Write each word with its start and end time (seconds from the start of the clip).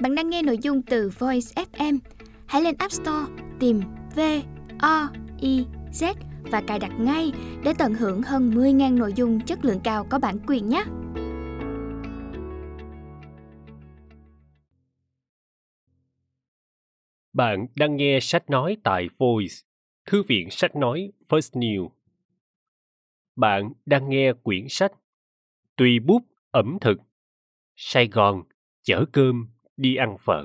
Bạn 0.00 0.14
đang 0.14 0.30
nghe 0.30 0.42
nội 0.42 0.58
dung 0.58 0.82
từ 0.82 1.10
Voice 1.18 1.64
FM. 1.72 1.98
Hãy 2.46 2.62
lên 2.62 2.74
App 2.78 2.92
Store 2.92 3.32
tìm 3.60 3.80
V 4.16 4.20
O 4.78 5.08
I 5.40 5.66
Z 5.92 6.14
và 6.42 6.62
cài 6.66 6.78
đặt 6.78 6.92
ngay 7.00 7.32
để 7.64 7.72
tận 7.78 7.94
hưởng 7.94 8.22
hơn 8.22 8.50
10.000 8.50 8.98
nội 8.98 9.12
dung 9.16 9.40
chất 9.40 9.64
lượng 9.64 9.80
cao 9.84 10.06
có 10.10 10.18
bản 10.18 10.38
quyền 10.46 10.68
nhé. 10.68 10.84
Bạn 17.32 17.66
đang 17.74 17.96
nghe 17.96 18.18
sách 18.22 18.50
nói 18.50 18.76
tại 18.84 19.08
Voice, 19.18 19.54
Thư 20.06 20.22
viện 20.22 20.50
sách 20.50 20.76
nói 20.76 21.12
First 21.28 21.60
New. 21.60 21.88
Bạn 23.36 23.72
đang 23.86 24.08
nghe 24.08 24.32
quyển 24.42 24.66
sách 24.68 24.92
Tùy 25.76 25.98
bút 26.00 26.22
ẩm 26.50 26.78
thực 26.80 26.98
Sài 27.76 28.08
Gòn 28.08 28.42
chở 28.82 29.04
cơm 29.12 29.53
đi 29.76 29.96
ăn 29.96 30.16
phở. 30.18 30.44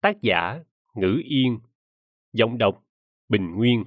Tác 0.00 0.22
giả 0.22 0.60
ngữ 0.94 1.20
yên. 1.24 1.58
Giọng 2.32 2.58
đọc 2.58 2.82
bình 3.28 3.54
nguyên. 3.56 3.84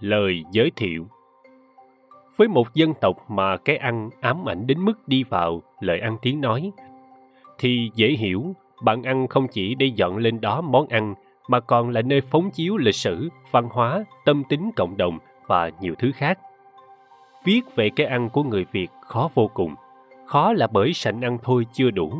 Lời 0.00 0.44
giới 0.52 0.70
thiệu 0.76 1.06
với 2.36 2.48
một 2.48 2.74
dân 2.74 2.94
tộc 3.00 3.30
mà 3.30 3.56
cái 3.56 3.76
ăn 3.76 4.10
ám 4.20 4.48
ảnh 4.48 4.66
đến 4.66 4.84
mức 4.84 5.08
đi 5.08 5.24
vào 5.24 5.62
lời 5.80 6.00
ăn 6.00 6.16
tiếng 6.22 6.40
nói, 6.40 6.72
thì 7.58 7.90
dễ 7.94 8.08
hiểu 8.08 8.54
bạn 8.82 9.02
ăn 9.02 9.28
không 9.28 9.48
chỉ 9.48 9.74
để 9.74 9.86
dọn 9.86 10.16
lên 10.16 10.40
đó 10.40 10.60
món 10.60 10.86
ăn, 10.88 11.14
mà 11.48 11.60
còn 11.60 11.90
là 11.90 12.02
nơi 12.02 12.20
phóng 12.20 12.50
chiếu 12.50 12.76
lịch 12.76 12.94
sử, 12.94 13.28
văn 13.50 13.68
hóa, 13.70 14.04
tâm 14.24 14.42
tính 14.48 14.70
cộng 14.76 14.96
đồng 14.96 15.18
và 15.46 15.70
nhiều 15.80 15.94
thứ 15.98 16.12
khác. 16.14 16.38
Viết 17.44 17.60
về 17.74 17.90
cái 17.96 18.06
ăn 18.06 18.30
của 18.30 18.42
người 18.42 18.66
việt 18.72 18.88
khó 19.00 19.30
vô 19.34 19.50
cùng 19.54 19.74
khó 20.30 20.52
là 20.52 20.66
bởi 20.66 20.92
sành 20.92 21.20
ăn 21.20 21.38
thôi 21.42 21.66
chưa 21.72 21.90
đủ. 21.90 22.12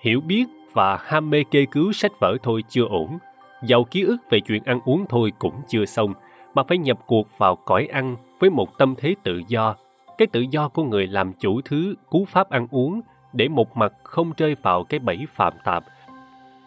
Hiểu 0.00 0.20
biết 0.20 0.44
và 0.72 0.96
ham 0.96 1.30
mê 1.30 1.44
kê 1.50 1.66
cứu 1.70 1.92
sách 1.92 2.12
vở 2.20 2.36
thôi 2.42 2.64
chưa 2.68 2.84
ổn. 2.84 3.18
Giàu 3.62 3.84
ký 3.84 4.02
ức 4.02 4.16
về 4.30 4.40
chuyện 4.40 4.62
ăn 4.64 4.80
uống 4.84 5.04
thôi 5.08 5.32
cũng 5.38 5.54
chưa 5.68 5.84
xong, 5.84 6.14
mà 6.54 6.62
phải 6.62 6.78
nhập 6.78 6.98
cuộc 7.06 7.38
vào 7.38 7.56
cõi 7.56 7.88
ăn 7.92 8.16
với 8.38 8.50
một 8.50 8.78
tâm 8.78 8.94
thế 8.98 9.14
tự 9.22 9.42
do. 9.48 9.74
Cái 10.18 10.26
tự 10.26 10.44
do 10.50 10.68
của 10.68 10.84
người 10.84 11.06
làm 11.06 11.32
chủ 11.32 11.60
thứ, 11.64 11.94
cú 12.10 12.24
pháp 12.24 12.50
ăn 12.50 12.66
uống, 12.70 13.00
để 13.32 13.48
một 13.48 13.76
mặt 13.76 13.92
không 14.02 14.32
rơi 14.36 14.56
vào 14.62 14.84
cái 14.84 15.00
bẫy 15.00 15.18
phạm 15.34 15.52
tạp. 15.64 15.84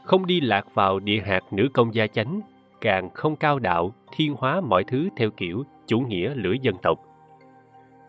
Không 0.03 0.25
đi 0.25 0.41
lạc 0.41 0.65
vào 0.73 0.99
địa 0.99 1.21
hạt 1.25 1.43
nữ 1.51 1.69
công 1.73 1.93
gia 1.93 2.07
chánh, 2.07 2.41
càng 2.81 3.09
không 3.13 3.35
cao 3.35 3.59
đạo, 3.59 3.93
thiên 4.15 4.35
hóa 4.37 4.61
mọi 4.61 4.83
thứ 4.83 5.09
theo 5.17 5.29
kiểu 5.29 5.63
chủ 5.87 5.99
nghĩa 5.99 6.33
lưỡi 6.35 6.59
dân 6.61 6.75
tộc. 6.81 6.99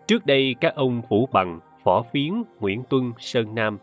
Trước 0.06 0.26
đây 0.26 0.54
các 0.60 0.74
ông 0.74 1.02
vũ 1.08 1.28
bằng 1.32 1.60
phỏ 1.84 2.02
Phiến, 2.02 2.42
Nguyễn 2.60 2.82
Tuân, 2.82 3.12
Sơn 3.18 3.54
Nam 3.54 3.78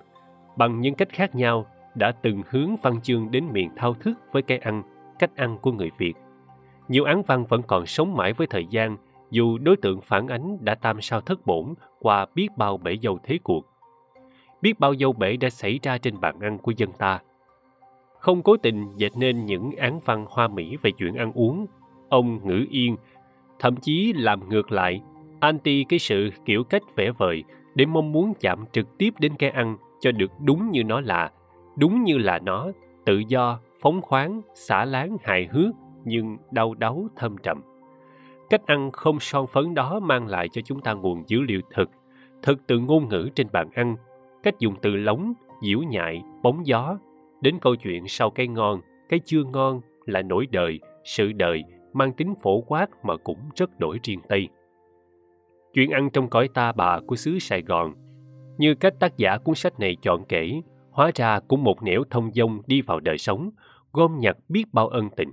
bằng 0.55 0.81
những 0.81 0.95
cách 0.95 1.09
khác 1.09 1.35
nhau 1.35 1.65
đã 1.95 2.11
từng 2.11 2.41
hướng 2.49 2.75
văn 2.81 3.01
chương 3.01 3.31
đến 3.31 3.47
miền 3.51 3.69
thao 3.75 3.93
thức 3.93 4.13
với 4.31 4.41
cái 4.41 4.57
ăn, 4.57 4.83
cách 5.19 5.35
ăn 5.35 5.57
của 5.61 5.71
người 5.71 5.91
Việt. 5.97 6.13
Nhiều 6.87 7.03
án 7.03 7.23
văn 7.23 7.45
vẫn 7.45 7.61
còn 7.63 7.85
sống 7.85 8.15
mãi 8.15 8.33
với 8.33 8.47
thời 8.47 8.65
gian 8.69 8.97
dù 9.31 9.57
đối 9.57 9.77
tượng 9.77 10.01
phản 10.01 10.27
ánh 10.27 10.57
đã 10.61 10.75
tam 10.75 11.01
sao 11.01 11.21
thất 11.21 11.45
bổn 11.45 11.73
qua 11.99 12.25
biết 12.35 12.47
bao 12.57 12.77
bể 12.77 12.97
dâu 13.03 13.19
thế 13.23 13.39
cuộc. 13.43 13.65
Biết 14.61 14.79
bao 14.79 14.95
dâu 14.95 15.13
bể 15.13 15.37
đã 15.37 15.49
xảy 15.49 15.79
ra 15.83 15.97
trên 15.97 16.19
bàn 16.19 16.39
ăn 16.39 16.57
của 16.57 16.71
dân 16.77 16.91
ta. 16.91 17.19
Không 18.19 18.43
cố 18.43 18.57
tình 18.57 18.91
dệt 18.95 19.11
nên 19.17 19.45
những 19.45 19.71
án 19.71 19.99
văn 20.05 20.25
hoa 20.29 20.47
mỹ 20.47 20.77
về 20.81 20.91
chuyện 20.91 21.15
ăn 21.15 21.31
uống, 21.33 21.65
ông 22.09 22.47
ngữ 22.47 22.65
yên, 22.69 22.95
thậm 23.59 23.75
chí 23.75 24.13
làm 24.13 24.49
ngược 24.49 24.71
lại, 24.71 25.01
anti 25.39 25.83
cái 25.83 25.99
sự 25.99 26.29
kiểu 26.45 26.63
cách 26.63 26.83
vẽ 26.95 27.11
vời 27.11 27.43
để 27.75 27.85
mong 27.85 28.11
muốn 28.11 28.33
chạm 28.39 28.65
trực 28.71 28.97
tiếp 28.97 29.13
đến 29.19 29.35
cái 29.39 29.49
ăn 29.49 29.77
cho 29.99 30.11
được 30.11 30.31
đúng 30.45 30.71
như 30.71 30.83
nó 30.83 31.01
là, 31.01 31.31
đúng 31.77 32.03
như 32.03 32.17
là 32.17 32.39
nó, 32.39 32.67
tự 33.05 33.21
do, 33.27 33.59
phóng 33.81 34.01
khoáng, 34.01 34.41
xả 34.53 34.85
láng, 34.85 35.17
hài 35.23 35.47
hước, 35.51 35.75
nhưng 36.05 36.37
đau 36.51 36.73
đáu 36.73 37.07
thâm 37.15 37.35
trầm. 37.43 37.61
Cách 38.49 38.65
ăn 38.65 38.91
không 38.91 39.19
son 39.19 39.47
phấn 39.47 39.73
đó 39.73 39.99
mang 39.99 40.27
lại 40.27 40.49
cho 40.49 40.61
chúng 40.65 40.81
ta 40.81 40.93
nguồn 40.93 41.23
dữ 41.27 41.41
liệu 41.41 41.61
thực, 41.73 41.89
thực 42.41 42.67
từ 42.67 42.79
ngôn 42.79 43.09
ngữ 43.09 43.29
trên 43.35 43.47
bàn 43.51 43.69
ăn, 43.73 43.95
cách 44.43 44.59
dùng 44.59 44.75
từ 44.81 44.95
lóng, 44.95 45.33
diễu 45.61 45.79
nhại, 45.79 46.23
bóng 46.43 46.65
gió, 46.65 46.97
đến 47.41 47.59
câu 47.61 47.75
chuyện 47.75 48.07
sau 48.07 48.29
cái 48.29 48.47
ngon, 48.47 48.81
cái 49.09 49.19
chưa 49.25 49.43
ngon 49.43 49.81
là 50.05 50.21
nỗi 50.21 50.47
đời, 50.51 50.79
sự 51.03 51.31
đời, 51.31 51.63
mang 51.93 52.13
tính 52.13 52.33
phổ 52.41 52.61
quát 52.61 52.87
mà 53.03 53.17
cũng 53.17 53.39
rất 53.55 53.79
đổi 53.79 53.99
riêng 54.03 54.19
Tây 54.27 54.47
chuyện 55.73 55.91
ăn 55.91 56.09
trong 56.09 56.29
cõi 56.29 56.49
ta 56.53 56.71
bà 56.71 56.99
của 56.99 57.15
xứ 57.15 57.39
Sài 57.39 57.61
Gòn. 57.61 57.93
Như 58.57 58.75
cách 58.75 58.93
tác 58.99 59.17
giả 59.17 59.37
cuốn 59.37 59.55
sách 59.55 59.79
này 59.79 59.97
chọn 60.01 60.25
kể, 60.25 60.61
hóa 60.91 61.11
ra 61.15 61.39
cũng 61.39 61.63
một 61.63 61.83
nẻo 61.83 62.03
thông 62.09 62.31
dông 62.33 62.61
đi 62.67 62.81
vào 62.81 62.99
đời 62.99 63.17
sống, 63.17 63.49
gom 63.93 64.19
nhặt 64.19 64.37
biết 64.49 64.65
bao 64.73 64.87
ân 64.87 65.09
tình. 65.15 65.31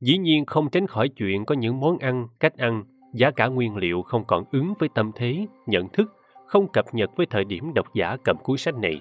Dĩ 0.00 0.18
nhiên 0.18 0.46
không 0.46 0.70
tránh 0.70 0.86
khỏi 0.86 1.08
chuyện 1.08 1.44
có 1.44 1.54
những 1.54 1.80
món 1.80 1.98
ăn, 1.98 2.28
cách 2.40 2.56
ăn, 2.56 2.84
giá 3.14 3.30
cả 3.30 3.46
nguyên 3.46 3.76
liệu 3.76 4.02
không 4.02 4.24
còn 4.24 4.44
ứng 4.52 4.74
với 4.78 4.88
tâm 4.94 5.10
thế, 5.14 5.46
nhận 5.66 5.88
thức, 5.88 6.16
không 6.46 6.68
cập 6.68 6.94
nhật 6.94 7.10
với 7.16 7.26
thời 7.26 7.44
điểm 7.44 7.74
độc 7.74 7.94
giả 7.94 8.16
cầm 8.24 8.36
cuốn 8.42 8.56
sách 8.56 8.74
này. 8.74 9.00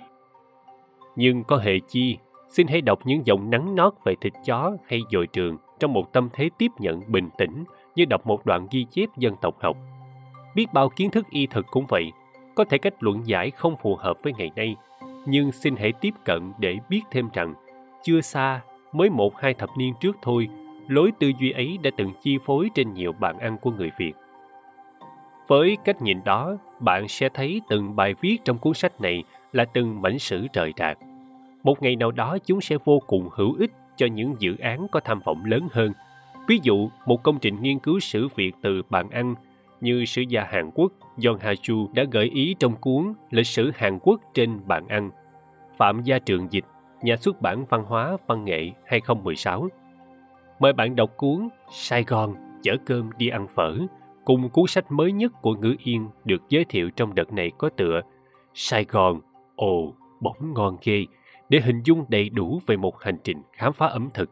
Nhưng 1.15 1.43
có 1.43 1.57
hệ 1.57 1.79
chi, 1.87 2.17
xin 2.49 2.67
hãy 2.67 2.81
đọc 2.81 2.99
những 3.05 3.25
dòng 3.25 3.49
nắng 3.49 3.75
nót 3.75 3.93
về 4.05 4.15
thịt 4.21 4.33
chó 4.45 4.77
hay 4.85 5.01
dồi 5.11 5.27
trường 5.27 5.57
trong 5.79 5.93
một 5.93 6.13
tâm 6.13 6.29
thế 6.33 6.49
tiếp 6.57 6.71
nhận 6.79 7.11
bình 7.11 7.29
tĩnh 7.37 7.63
như 7.95 8.05
đọc 8.05 8.27
một 8.27 8.45
đoạn 8.45 8.67
ghi 8.71 8.85
chép 8.91 9.09
dân 9.17 9.35
tộc 9.41 9.55
học 9.59 9.77
biết 10.55 10.73
bao 10.73 10.89
kiến 10.89 11.11
thức 11.11 11.29
y 11.29 11.47
thực 11.47 11.65
cũng 11.71 11.85
vậy, 11.89 12.11
có 12.55 12.63
thể 12.63 12.77
cách 12.77 13.03
luận 13.03 13.21
giải 13.25 13.51
không 13.51 13.75
phù 13.81 13.95
hợp 13.95 14.17
với 14.23 14.33
ngày 14.37 14.51
nay, 14.55 14.75
nhưng 15.25 15.51
xin 15.51 15.75
hãy 15.75 15.91
tiếp 15.91 16.13
cận 16.25 16.51
để 16.57 16.77
biết 16.89 17.01
thêm 17.11 17.29
rằng, 17.33 17.53
chưa 18.03 18.21
xa, 18.21 18.61
mới 18.93 19.09
một 19.09 19.37
hai 19.37 19.53
thập 19.53 19.69
niên 19.77 19.93
trước 19.99 20.17
thôi, 20.21 20.47
lối 20.87 21.11
tư 21.19 21.31
duy 21.39 21.51
ấy 21.51 21.77
đã 21.83 21.91
từng 21.97 22.13
chi 22.21 22.37
phối 22.45 22.69
trên 22.75 22.93
nhiều 22.93 23.11
bàn 23.11 23.39
ăn 23.39 23.57
của 23.57 23.71
người 23.71 23.91
việt. 23.97 24.13
Với 25.47 25.77
cách 25.85 26.01
nhìn 26.01 26.23
đó, 26.25 26.57
bạn 26.79 27.07
sẽ 27.07 27.29
thấy 27.29 27.61
từng 27.69 27.95
bài 27.95 28.13
viết 28.21 28.37
trong 28.45 28.57
cuốn 28.57 28.73
sách 28.73 29.01
này 29.01 29.23
là 29.51 29.65
từng 29.65 30.01
mảnh 30.01 30.19
sử 30.19 30.47
trời 30.53 30.73
rạc. 30.77 30.97
Một 31.63 31.81
ngày 31.81 31.95
nào 31.95 32.11
đó 32.11 32.37
chúng 32.45 32.61
sẽ 32.61 32.77
vô 32.85 32.99
cùng 33.07 33.29
hữu 33.31 33.55
ích 33.59 33.71
cho 33.97 34.05
những 34.05 34.35
dự 34.39 34.57
án 34.57 34.87
có 34.91 34.99
tham 34.99 35.19
vọng 35.25 35.45
lớn 35.45 35.67
hơn. 35.71 35.93
Ví 36.47 36.59
dụ, 36.63 36.89
một 37.05 37.23
công 37.23 37.39
trình 37.39 37.61
nghiên 37.61 37.79
cứu 37.79 37.99
sử 37.99 38.27
việt 38.35 38.51
từ 38.61 38.81
bàn 38.89 39.09
ăn 39.09 39.35
như 39.81 40.05
sử 40.05 40.21
gia 40.21 40.43
Hàn 40.43 40.71
Quốc 40.75 40.93
John 41.17 41.37
Ha-chu 41.37 41.89
đã 41.93 42.03
gợi 42.11 42.25
ý 42.33 42.55
trong 42.59 42.75
cuốn 42.75 43.13
Lịch 43.29 43.47
sử 43.47 43.71
Hàn 43.75 43.99
Quốc 44.01 44.21
trên 44.33 44.59
bàn 44.67 44.87
ăn. 44.87 45.11
Phạm 45.77 46.01
Gia 46.03 46.19
Trường 46.19 46.47
Dịch, 46.51 46.65
nhà 47.01 47.15
xuất 47.15 47.41
bản 47.41 47.65
văn 47.69 47.83
hóa 47.83 48.17
văn 48.27 48.45
nghệ 48.45 48.71
2016. 48.85 49.67
Mời 50.59 50.73
bạn 50.73 50.95
đọc 50.95 51.09
cuốn 51.17 51.49
Sài 51.71 52.03
Gòn 52.03 52.35
chở 52.63 52.75
cơm 52.85 53.09
đi 53.17 53.29
ăn 53.29 53.47
phở 53.47 53.77
cùng 54.25 54.49
cuốn 54.49 54.67
sách 54.67 54.91
mới 54.91 55.11
nhất 55.11 55.31
của 55.41 55.55
Ngữ 55.55 55.75
Yên 55.83 56.07
được 56.25 56.41
giới 56.49 56.65
thiệu 56.65 56.89
trong 56.89 57.15
đợt 57.15 57.33
này 57.33 57.51
có 57.57 57.69
tựa 57.69 58.01
Sài 58.53 58.85
Gòn, 58.85 59.21
ồ, 59.55 59.93
bỗng 60.19 60.53
ngon 60.53 60.77
ghê 60.83 61.05
để 61.49 61.59
hình 61.59 61.81
dung 61.85 62.05
đầy 62.09 62.29
đủ 62.29 62.61
về 62.67 62.77
một 62.77 63.01
hành 63.01 63.17
trình 63.23 63.41
khám 63.51 63.73
phá 63.73 63.87
ẩm 63.87 64.09
thực. 64.13 64.31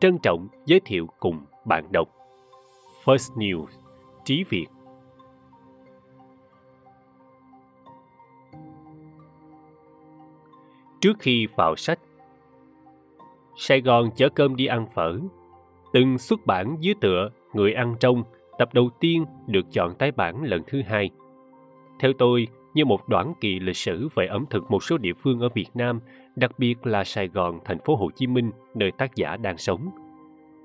Trân 0.00 0.18
trọng 0.22 0.48
giới 0.66 0.80
thiệu 0.84 1.06
cùng 1.18 1.44
bạn 1.64 1.92
đọc. 1.92 2.08
First 3.04 3.36
News 3.36 3.83
trí 4.24 4.44
Việt 4.48 4.66
Trước 11.00 11.18
khi 11.18 11.46
vào 11.56 11.76
sách 11.76 11.98
Sài 13.56 13.80
Gòn 13.80 14.10
chở 14.16 14.28
cơm 14.28 14.56
đi 14.56 14.66
ăn 14.66 14.86
phở. 14.94 15.18
Từng 15.92 16.18
xuất 16.18 16.46
bản 16.46 16.76
dưới 16.80 16.94
tựa 17.00 17.28
Người 17.52 17.72
ăn 17.72 17.96
trong 18.00 18.22
Tập 18.58 18.74
đầu 18.74 18.90
tiên 19.00 19.24
được 19.46 19.66
chọn 19.72 19.94
tái 19.94 20.12
bản 20.12 20.42
lần 20.42 20.62
thứ 20.66 20.82
hai. 20.86 21.10
Theo 22.00 22.12
tôi, 22.18 22.46
như 22.74 22.84
một 22.84 23.08
đoạn 23.08 23.32
kỳ 23.40 23.60
lịch 23.60 23.76
sử 23.76 24.08
về 24.14 24.26
ẩm 24.26 24.44
thực 24.50 24.70
một 24.70 24.82
số 24.82 24.98
địa 24.98 25.12
phương 25.12 25.40
ở 25.40 25.48
Việt 25.54 25.68
Nam, 25.74 26.00
đặc 26.36 26.58
biệt 26.58 26.86
là 26.86 27.04
Sài 27.04 27.28
Gòn, 27.28 27.58
thành 27.64 27.78
phố 27.84 27.96
Hồ 27.96 28.10
Chí 28.14 28.26
Minh, 28.26 28.50
nơi 28.74 28.90
tác 28.90 29.16
giả 29.16 29.36
đang 29.36 29.58
sống– 29.58 29.90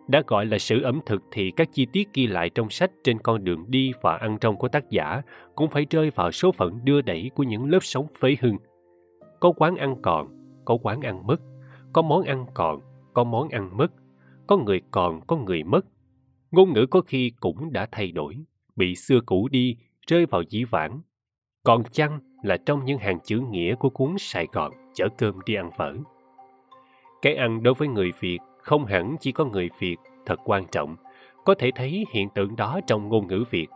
đã 0.10 0.24
gọi 0.28 0.46
là 0.46 0.60
sử 0.60 0.82
ẩm 0.82 1.00
thực 1.06 1.24
thì 1.32 1.52
các 1.52 1.70
chi 1.74 1.88
tiết 1.94 2.14
ghi 2.14 2.28
lại 2.28 2.50
trong 2.50 2.70
sách 2.70 2.92
trên 3.04 3.20
con 3.20 3.44
đường 3.44 3.66
đi 3.68 3.92
và 4.02 4.18
ăn 4.18 4.38
trong 4.42 4.58
của 4.58 4.68
tác 4.68 4.90
giả 4.90 5.22
cũng 5.56 5.70
phải 5.70 5.86
rơi 5.90 6.10
vào 6.10 6.32
số 6.32 6.52
phận 6.52 6.80
đưa 6.84 7.02
đẩy 7.02 7.32
của 7.36 7.44
những 7.44 7.70
lớp 7.70 7.80
sống 7.82 8.08
phế 8.20 8.36
hưng. 8.42 8.58
Có 9.40 9.52
quán 9.58 9.76
ăn 9.76 9.96
còn, 10.02 10.28
có 10.66 10.78
quán 10.84 11.02
ăn 11.02 11.28
mất, 11.28 11.42
có 11.94 12.02
món 12.02 12.24
ăn 12.24 12.46
còn, 12.54 12.80
có 13.14 13.24
món 13.24 13.50
ăn 13.50 13.78
mất, 13.78 13.92
có 14.48 14.58
người 14.58 14.82
còn, 14.92 15.22
có 15.28 15.36
người 15.36 15.64
mất. 15.64 15.86
Ngôn 16.52 16.74
ngữ 16.74 16.86
có 16.86 17.02
khi 17.02 17.32
cũng 17.40 17.74
đã 17.74 17.88
thay 17.92 18.12
đổi, 18.12 18.36
bị 18.76 18.96
xưa 18.96 19.20
cũ 19.26 19.48
đi, 19.52 19.78
rơi 20.08 20.26
vào 20.26 20.42
dĩ 20.42 20.64
vãng. 20.64 21.02
Còn 21.64 21.84
chăng 21.92 22.20
là 22.44 22.58
trong 22.58 22.86
những 22.86 22.98
hàng 22.98 23.20
chữ 23.24 23.42
nghĩa 23.50 23.76
của 23.76 23.90
cuốn 23.90 24.16
Sài 24.18 24.48
Gòn 24.52 24.72
chở 24.94 25.08
cơm 25.18 25.40
đi 25.46 25.54
ăn 25.54 25.72
phở. 25.78 25.94
Cái 27.22 27.36
ăn 27.36 27.64
đối 27.64 27.74
với 27.74 27.88
người 27.88 28.12
Việt 28.20 28.40
không 28.70 28.86
hẳn 28.86 29.16
chỉ 29.20 29.32
có 29.32 29.46
người 29.46 29.70
Việt 29.80 29.98
thật 30.26 30.40
quan 30.46 30.66
trọng, 30.72 30.96
có 31.46 31.54
thể 31.54 31.72
thấy 31.76 32.06
hiện 32.12 32.30
tượng 32.30 32.56
đó 32.56 32.80
trong 32.88 33.10
ngôn 33.10 33.28
ngữ 33.28 33.44
Việt. 33.50 33.68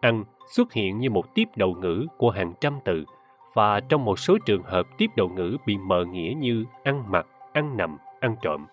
Ăn 0.00 0.24
xuất 0.54 0.72
hiện 0.72 0.98
như 0.98 1.10
một 1.10 1.34
tiếp 1.34 1.48
đầu 1.56 1.76
ngữ 1.80 2.06
của 2.16 2.30
hàng 2.30 2.52
trăm 2.60 2.78
từ, 2.84 3.04
và 3.54 3.80
trong 3.80 4.04
một 4.04 4.18
số 4.18 4.38
trường 4.46 4.62
hợp 4.62 4.86
tiếp 4.98 5.10
đầu 5.16 5.28
ngữ 5.28 5.56
bị 5.66 5.76
mờ 5.78 6.04
nghĩa 6.04 6.34
như 6.36 6.64
ăn 6.84 7.04
mặc, 7.08 7.26
ăn 7.52 7.76
nằm, 7.76 7.98
ăn 8.20 8.36
trộm. 8.42 8.66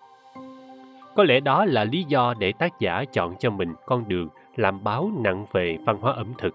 Có 1.16 1.24
lẽ 1.24 1.40
đó 1.40 1.64
là 1.64 1.84
lý 1.84 2.04
do 2.08 2.34
để 2.38 2.52
tác 2.52 2.80
giả 2.80 3.04
chọn 3.12 3.34
cho 3.38 3.50
mình 3.50 3.74
con 3.86 4.08
đường 4.08 4.28
làm 4.56 4.84
báo 4.84 5.10
nặng 5.18 5.46
về 5.52 5.78
văn 5.86 5.98
hóa 6.00 6.12
ẩm 6.12 6.32
thực. 6.38 6.54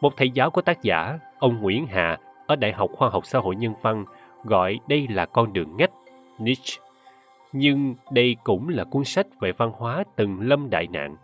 Một 0.00 0.16
thầy 0.16 0.30
giáo 0.30 0.50
của 0.50 0.62
tác 0.62 0.82
giả, 0.82 1.18
ông 1.38 1.60
Nguyễn 1.60 1.86
Hà, 1.86 2.18
ở 2.46 2.56
Đại 2.56 2.72
học 2.72 2.90
Khoa 2.92 3.08
học 3.08 3.26
Xã 3.26 3.38
hội 3.38 3.56
Nhân 3.56 3.74
văn, 3.82 4.04
gọi 4.44 4.78
đây 4.88 5.08
là 5.10 5.26
con 5.26 5.52
đường 5.52 5.76
ngách, 5.76 5.92
niche. 6.38 6.84
Nhưng 7.56 7.94
đây 8.10 8.36
cũng 8.44 8.68
là 8.68 8.84
cuốn 8.84 9.04
sách 9.04 9.26
về 9.40 9.52
văn 9.52 9.72
hóa 9.74 10.04
từng 10.16 10.40
lâm 10.40 10.70
đại 10.70 10.86
nạn. 10.86 11.16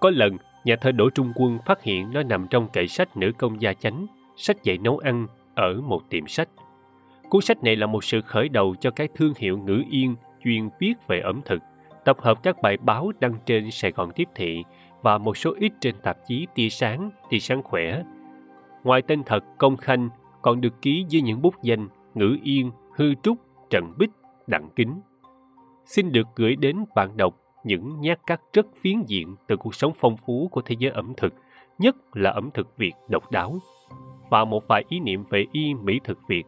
Có 0.00 0.10
lần, 0.10 0.36
nhà 0.64 0.76
thơ 0.80 0.92
Đỗ 0.92 1.10
Trung 1.10 1.32
Quân 1.34 1.58
phát 1.66 1.82
hiện 1.82 2.12
nó 2.12 2.22
nằm 2.22 2.46
trong 2.50 2.68
kệ 2.68 2.86
sách 2.86 3.16
nữ 3.16 3.32
công 3.38 3.60
gia 3.62 3.72
chánh, 3.72 4.06
sách 4.36 4.62
dạy 4.62 4.78
nấu 4.78 4.98
ăn 4.98 5.26
ở 5.54 5.80
một 5.80 6.02
tiệm 6.10 6.26
sách. 6.26 6.48
Cuốn 7.28 7.42
sách 7.42 7.64
này 7.64 7.76
là 7.76 7.86
một 7.86 8.04
sự 8.04 8.20
khởi 8.20 8.48
đầu 8.48 8.74
cho 8.80 8.90
cái 8.90 9.08
thương 9.14 9.32
hiệu 9.36 9.58
ngữ 9.58 9.82
yên 9.90 10.16
chuyên 10.44 10.68
viết 10.78 10.94
về 11.06 11.20
ẩm 11.20 11.40
thực, 11.44 11.62
tập 12.04 12.16
hợp 12.20 12.42
các 12.42 12.62
bài 12.62 12.76
báo 12.76 13.12
đăng 13.20 13.34
trên 13.46 13.70
Sài 13.70 13.90
Gòn 13.92 14.10
Tiếp 14.14 14.28
Thị 14.34 14.64
và 15.02 15.18
một 15.18 15.36
số 15.36 15.54
ít 15.58 15.72
trên 15.80 15.94
tạp 16.02 16.16
chí 16.26 16.46
Tia 16.54 16.68
Sáng, 16.68 17.10
Tia 17.30 17.38
Sáng 17.38 17.62
Khỏe. 17.62 18.02
Ngoài 18.84 19.02
tên 19.02 19.22
thật 19.26 19.44
Công 19.58 19.76
Khanh 19.76 20.08
còn 20.42 20.60
được 20.60 20.82
ký 20.82 21.06
với 21.12 21.20
những 21.20 21.42
bút 21.42 21.54
danh 21.62 21.88
Ngữ 22.14 22.36
Yên, 22.42 22.70
Hư 22.96 23.14
Trúc, 23.14 23.38
Trần 23.70 23.92
Bích, 23.98 24.10
Đặng 24.46 24.68
Kính. 24.76 25.00
Xin 25.88 26.12
được 26.12 26.26
gửi 26.36 26.56
đến 26.56 26.84
bạn 26.94 27.16
đọc 27.16 27.34
những 27.64 28.00
nhát 28.00 28.26
cắt 28.26 28.40
rất 28.52 28.66
phiến 28.80 29.02
diện 29.06 29.36
từ 29.46 29.56
cuộc 29.56 29.74
sống 29.74 29.92
phong 29.96 30.16
phú 30.16 30.48
của 30.52 30.60
thế 30.60 30.76
giới 30.78 30.92
ẩm 30.92 31.12
thực, 31.16 31.34
nhất 31.78 31.96
là 32.12 32.30
ẩm 32.30 32.50
thực 32.54 32.76
Việt 32.76 32.92
độc 33.08 33.30
đáo. 33.30 33.58
Và 34.30 34.44
một 34.44 34.68
vài 34.68 34.84
ý 34.88 35.00
niệm 35.00 35.24
về 35.30 35.46
y 35.52 35.74
mỹ 35.74 36.00
thực 36.04 36.18
Việt, 36.28 36.44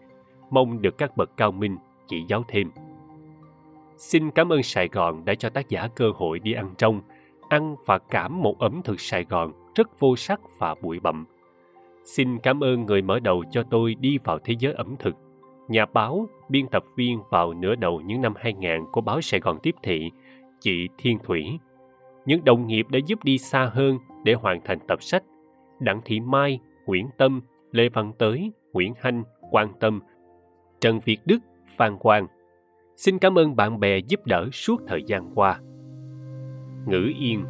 mong 0.51 0.83
được 0.83 0.99
các 0.99 1.17
bậc 1.17 1.37
cao 1.37 1.53
minh 1.53 1.77
chỉ 2.09 2.25
giáo 2.29 2.45
thêm. 2.49 2.71
Xin 3.97 4.31
cảm 4.31 4.53
ơn 4.53 4.63
Sài 4.63 4.89
Gòn 4.89 5.25
đã 5.25 5.35
cho 5.35 5.51
tác 5.51 5.69
giả 5.69 5.89
cơ 5.95 6.11
hội 6.15 6.39
đi 6.39 6.53
ăn 6.53 6.75
trong, 6.79 7.01
ăn 7.49 7.77
và 7.87 7.99
cảm 7.99 8.43
một 8.43 8.59
ẩm 8.59 8.81
thực 8.85 9.01
Sài 9.01 9.25
Gòn 9.25 9.53
rất 9.75 10.01
vô 10.01 10.17
sắc 10.17 10.41
và 10.59 10.75
bụi 10.83 11.01
bặm. 11.01 11.25
Xin 12.05 12.39
cảm 12.39 12.65
ơn 12.65 12.87
người 12.87 13.03
mở 13.03 13.21
đầu 13.21 13.45
cho 13.51 13.63
tôi 13.71 13.95
đi 13.95 14.19
vào 14.25 14.39
thế 14.45 14.55
giới 14.59 14.73
ẩm 14.73 14.97
thực. 14.99 15.15
Nhà 15.71 15.87
báo, 15.87 16.29
biên 16.49 16.69
tập 16.69 16.83
viên 16.97 17.21
vào 17.31 17.55
nửa 17.55 17.75
đầu 17.75 18.01
những 18.01 18.23
năm 18.23 18.35
2000 18.37 18.81
của 18.93 19.01
báo 19.01 19.21
Sài 19.21 19.41
Gòn 19.41 19.59
Tiếp 19.63 19.75
Thị, 19.83 20.11
chị 20.61 20.89
Thiên 20.99 21.19
Thủy. 21.19 21.59
Những 22.27 22.45
đồng 22.45 22.67
nghiệp 22.67 22.87
đã 22.91 22.99
giúp 23.07 23.25
đi 23.25 23.39
xa 23.39 23.71
hơn 23.73 23.99
để 24.25 24.35
hoàn 24.35 24.61
thành 24.65 24.79
tập 24.89 25.03
sách. 25.03 25.23
Đặng 25.81 26.01
Thị 26.05 26.21
Mai, 26.21 26.61
Nguyễn 26.87 27.09
Tâm, 27.19 27.41
Lê 27.73 27.89
Văn 27.89 28.13
Tới, 28.19 28.53
Nguyễn 28.73 28.95
Hanh, 29.01 29.23
Quan 29.51 29.73
Tâm, 29.81 30.01
Trần 30.81 31.01
Việt 31.05 31.19
Đức, 31.25 31.39
Phan 31.77 31.99
Quang– 31.99 32.27
Xin 33.01 33.19
cảm 33.19 33.39
ơn 33.39 33.57
bạn 33.57 33.81
bè 33.81 33.99
giúp 33.99 34.27
đỡ 34.27 34.49
suốt 34.53 34.83
thời 34.87 35.03
gian 35.07 35.31
qua. 35.35 35.61
Ngữ 36.87 37.13
yên 37.19 37.45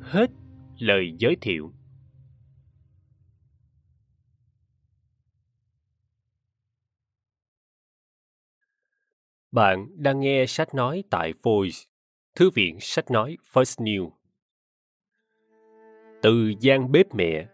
Hết 0.00 0.30
lời 0.78 1.14
giới 1.18 1.36
thiệu 1.40 1.72
Bạn 9.54 9.86
đang 9.96 10.20
nghe 10.20 10.46
sách 10.46 10.74
nói 10.74 11.04
tại 11.10 11.32
Voice, 11.42 11.78
Thư 12.34 12.50
viện 12.50 12.76
sách 12.80 13.10
nói 13.10 13.36
First 13.52 13.84
New. 13.84 14.10
Từ 16.22 16.52
gian 16.60 16.92
bếp 16.92 17.14
mẹ 17.14 17.46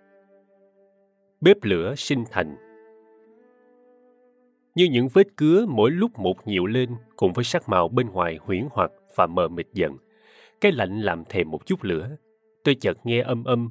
Bếp 1.41 1.57
lửa 1.63 1.95
sinh 1.97 2.25
thành 2.31 2.57
như 4.75 4.89
những 4.93 5.09
vết 5.09 5.27
cứa 5.37 5.67
mỗi 5.69 5.91
lúc 5.91 6.19
một 6.19 6.47
nhiều 6.47 6.67
lên 6.67 6.91
cùng 7.17 7.33
với 7.33 7.45
sắc 7.45 7.69
màu 7.69 7.89
bên 7.89 8.11
ngoài 8.11 8.39
huyễn 8.43 8.69
hoặc 8.71 8.91
và 9.17 9.27
mờ 9.27 9.49
mịt 9.49 9.67
dần. 9.73 9.97
Cái 10.61 10.73
lạnh 10.73 11.01
làm 11.01 11.25
thèm 11.25 11.51
một 11.51 11.67
chút 11.67 11.83
lửa. 11.83 12.11
Tôi 12.65 12.75
chợt 12.75 12.97
nghe 13.05 13.21
âm 13.21 13.45
âm. 13.45 13.71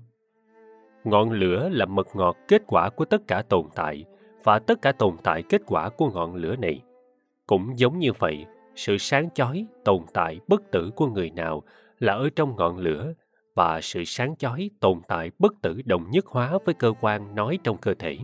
Ngọn 1.03 1.31
lửa 1.31 1.69
là 1.71 1.85
mật 1.85 2.07
ngọt 2.13 2.37
kết 2.47 2.61
quả 2.67 2.89
của 2.89 3.05
tất 3.05 3.21
cả 3.27 3.43
tồn 3.49 3.65
tại 3.75 4.05
và 4.43 4.59
tất 4.59 4.81
cả 4.81 4.91
tồn 4.91 5.15
tại 5.23 5.43
kết 5.49 5.61
quả 5.65 5.89
của 5.89 6.11
ngọn 6.11 6.35
lửa 6.35 6.55
này. 6.55 6.81
Cũng 7.49 7.79
giống 7.79 7.99
như 7.99 8.11
vậy, 8.19 8.45
sự 8.75 8.97
sáng 8.97 9.29
chói, 9.33 9.65
tồn 9.85 10.01
tại, 10.13 10.39
bất 10.47 10.71
tử 10.71 10.91
của 10.95 11.07
người 11.07 11.29
nào 11.29 11.63
là 11.99 12.13
ở 12.13 12.29
trong 12.35 12.55
ngọn 12.55 12.77
lửa 12.77 13.13
và 13.55 13.81
sự 13.81 14.03
sáng 14.03 14.35
chói, 14.35 14.69
tồn 14.79 15.01
tại, 15.07 15.31
bất 15.39 15.53
tử 15.61 15.81
đồng 15.85 16.11
nhất 16.11 16.25
hóa 16.25 16.57
với 16.65 16.73
cơ 16.73 16.93
quan 17.01 17.35
nói 17.35 17.59
trong 17.63 17.77
cơ 17.77 17.93
thể 17.99 18.17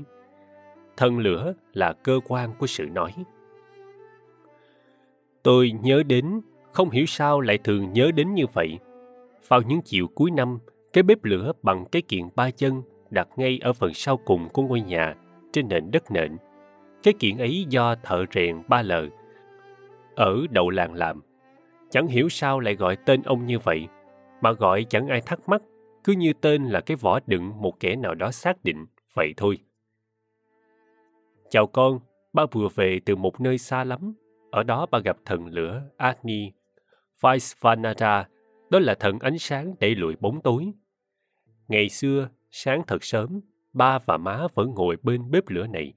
thân 0.98 1.20
lửa 1.20 1.54
là 1.74 1.94
cơ 1.94 2.20
quan 2.28 2.54
của 2.60 2.68
sự 2.68 2.86
nói. 2.86 3.12
Tôi 5.44 5.72
nhớ 5.82 6.04
đến, 6.04 6.42
không 6.72 6.90
hiểu 6.90 7.06
sao 7.06 7.42
lại 7.42 7.58
thường 7.58 7.94
nhớ 7.94 8.12
đến 8.16 8.34
như 8.34 8.46
vậy. 8.54 8.80
Vào 9.48 9.62
những 9.62 9.82
chiều 9.82 10.08
cuối 10.16 10.32
năm, 10.32 10.60
cái 10.94 11.04
bếp 11.04 11.24
lửa 11.24 11.52
bằng 11.62 11.86
cái 11.92 12.02
kiện 12.02 12.24
ba 12.36 12.52
chân 12.52 12.82
đặt 13.10 13.28
ngay 13.36 13.60
ở 13.62 13.74
phần 13.74 13.94
sau 13.94 14.18
cùng 14.18 14.50
của 14.50 14.62
ngôi 14.62 14.82
nhà, 14.82 15.16
trên 15.54 15.68
nền 15.68 15.92
đất 15.92 16.12
nện. 16.12 16.38
Cái 17.06 17.14
kiện 17.20 17.38
ấy 17.38 17.66
do 17.70 17.96
thợ 17.96 18.26
rèn 18.34 18.64
ba 18.68 18.82
lờ 18.82 19.08
ở 20.16 20.46
đầu 20.50 20.70
làng 20.70 20.94
làm. 20.94 21.22
Chẳng 21.90 22.08
hiểu 22.08 22.30
sao 22.30 22.60
lại 22.60 22.76
gọi 22.76 22.98
tên 23.06 23.22
ông 23.22 23.46
như 23.46 23.60
vậy, 23.60 23.88
mà 24.42 24.52
gọi 24.52 24.86
chẳng 24.90 25.08
ai 25.08 25.22
thắc 25.22 25.50
mắc, 25.50 25.62
cứ 26.04 26.14
như 26.14 26.34
tên 26.42 26.64
là 26.64 26.82
cái 26.82 26.98
vỏ 26.98 27.20
đựng 27.28 27.62
một 27.62 27.80
kẻ 27.80 27.96
nào 27.96 28.16
đó 28.16 28.32
xác 28.32 28.64
định, 28.64 28.86
vậy 29.14 29.34
thôi. 29.38 29.58
Chào 31.50 31.68
con, 31.68 32.00
ba 32.34 32.46
vừa 32.52 32.68
về 32.76 33.00
từ 33.06 33.16
một 33.16 33.42
nơi 33.42 33.58
xa 33.58 33.84
lắm. 33.84 34.14
Ở 34.52 34.64
đó 34.64 34.86
ba 34.92 35.00
gặp 35.00 35.18
thần 35.26 35.46
lửa 35.46 35.84
Agni, 35.98 36.52
Vaisvanara, 37.22 38.28
đó 38.70 38.80
là 38.80 38.96
thần 38.96 39.20
ánh 39.20 39.38
sáng 39.38 39.76
đẩy 39.80 39.96
lùi 39.96 40.16
bóng 40.16 40.42
tối. 40.42 40.72
Ngày 41.68 41.90
xưa, 41.90 42.30
sáng 42.52 42.82
thật 42.88 43.04
sớm, 43.04 43.42
ba 43.74 44.00
và 44.00 44.18
má 44.18 44.48
vẫn 44.54 44.74
ngồi 44.76 44.98
bên 45.04 45.32
bếp 45.32 45.50
lửa 45.50 45.68
này. 45.68 45.94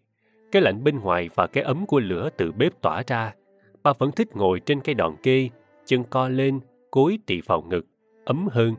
Cái 0.53 0.63
lạnh 0.63 0.85
bên 0.85 1.01
ngoài 1.01 1.29
và 1.35 1.47
cái 1.47 1.65
ấm 1.65 1.87
của 1.87 2.01
lửa 2.01 2.29
từ 2.37 2.53
bếp 2.53 2.81
tỏa 2.83 3.03
ra. 3.07 3.35
Ba 3.83 3.93
vẫn 3.99 4.13
thích 4.13 4.37
ngồi 4.37 4.61
trên 4.61 4.81
cây 4.81 4.95
đòn 4.95 5.17
kê, 5.23 5.49
chân 5.85 6.05
co 6.11 6.29
lên, 6.29 6.61
cối 6.91 7.19
tị 7.27 7.41
vào 7.47 7.63
ngực, 7.63 7.87
ấm 8.25 8.49
hơn. 8.51 8.75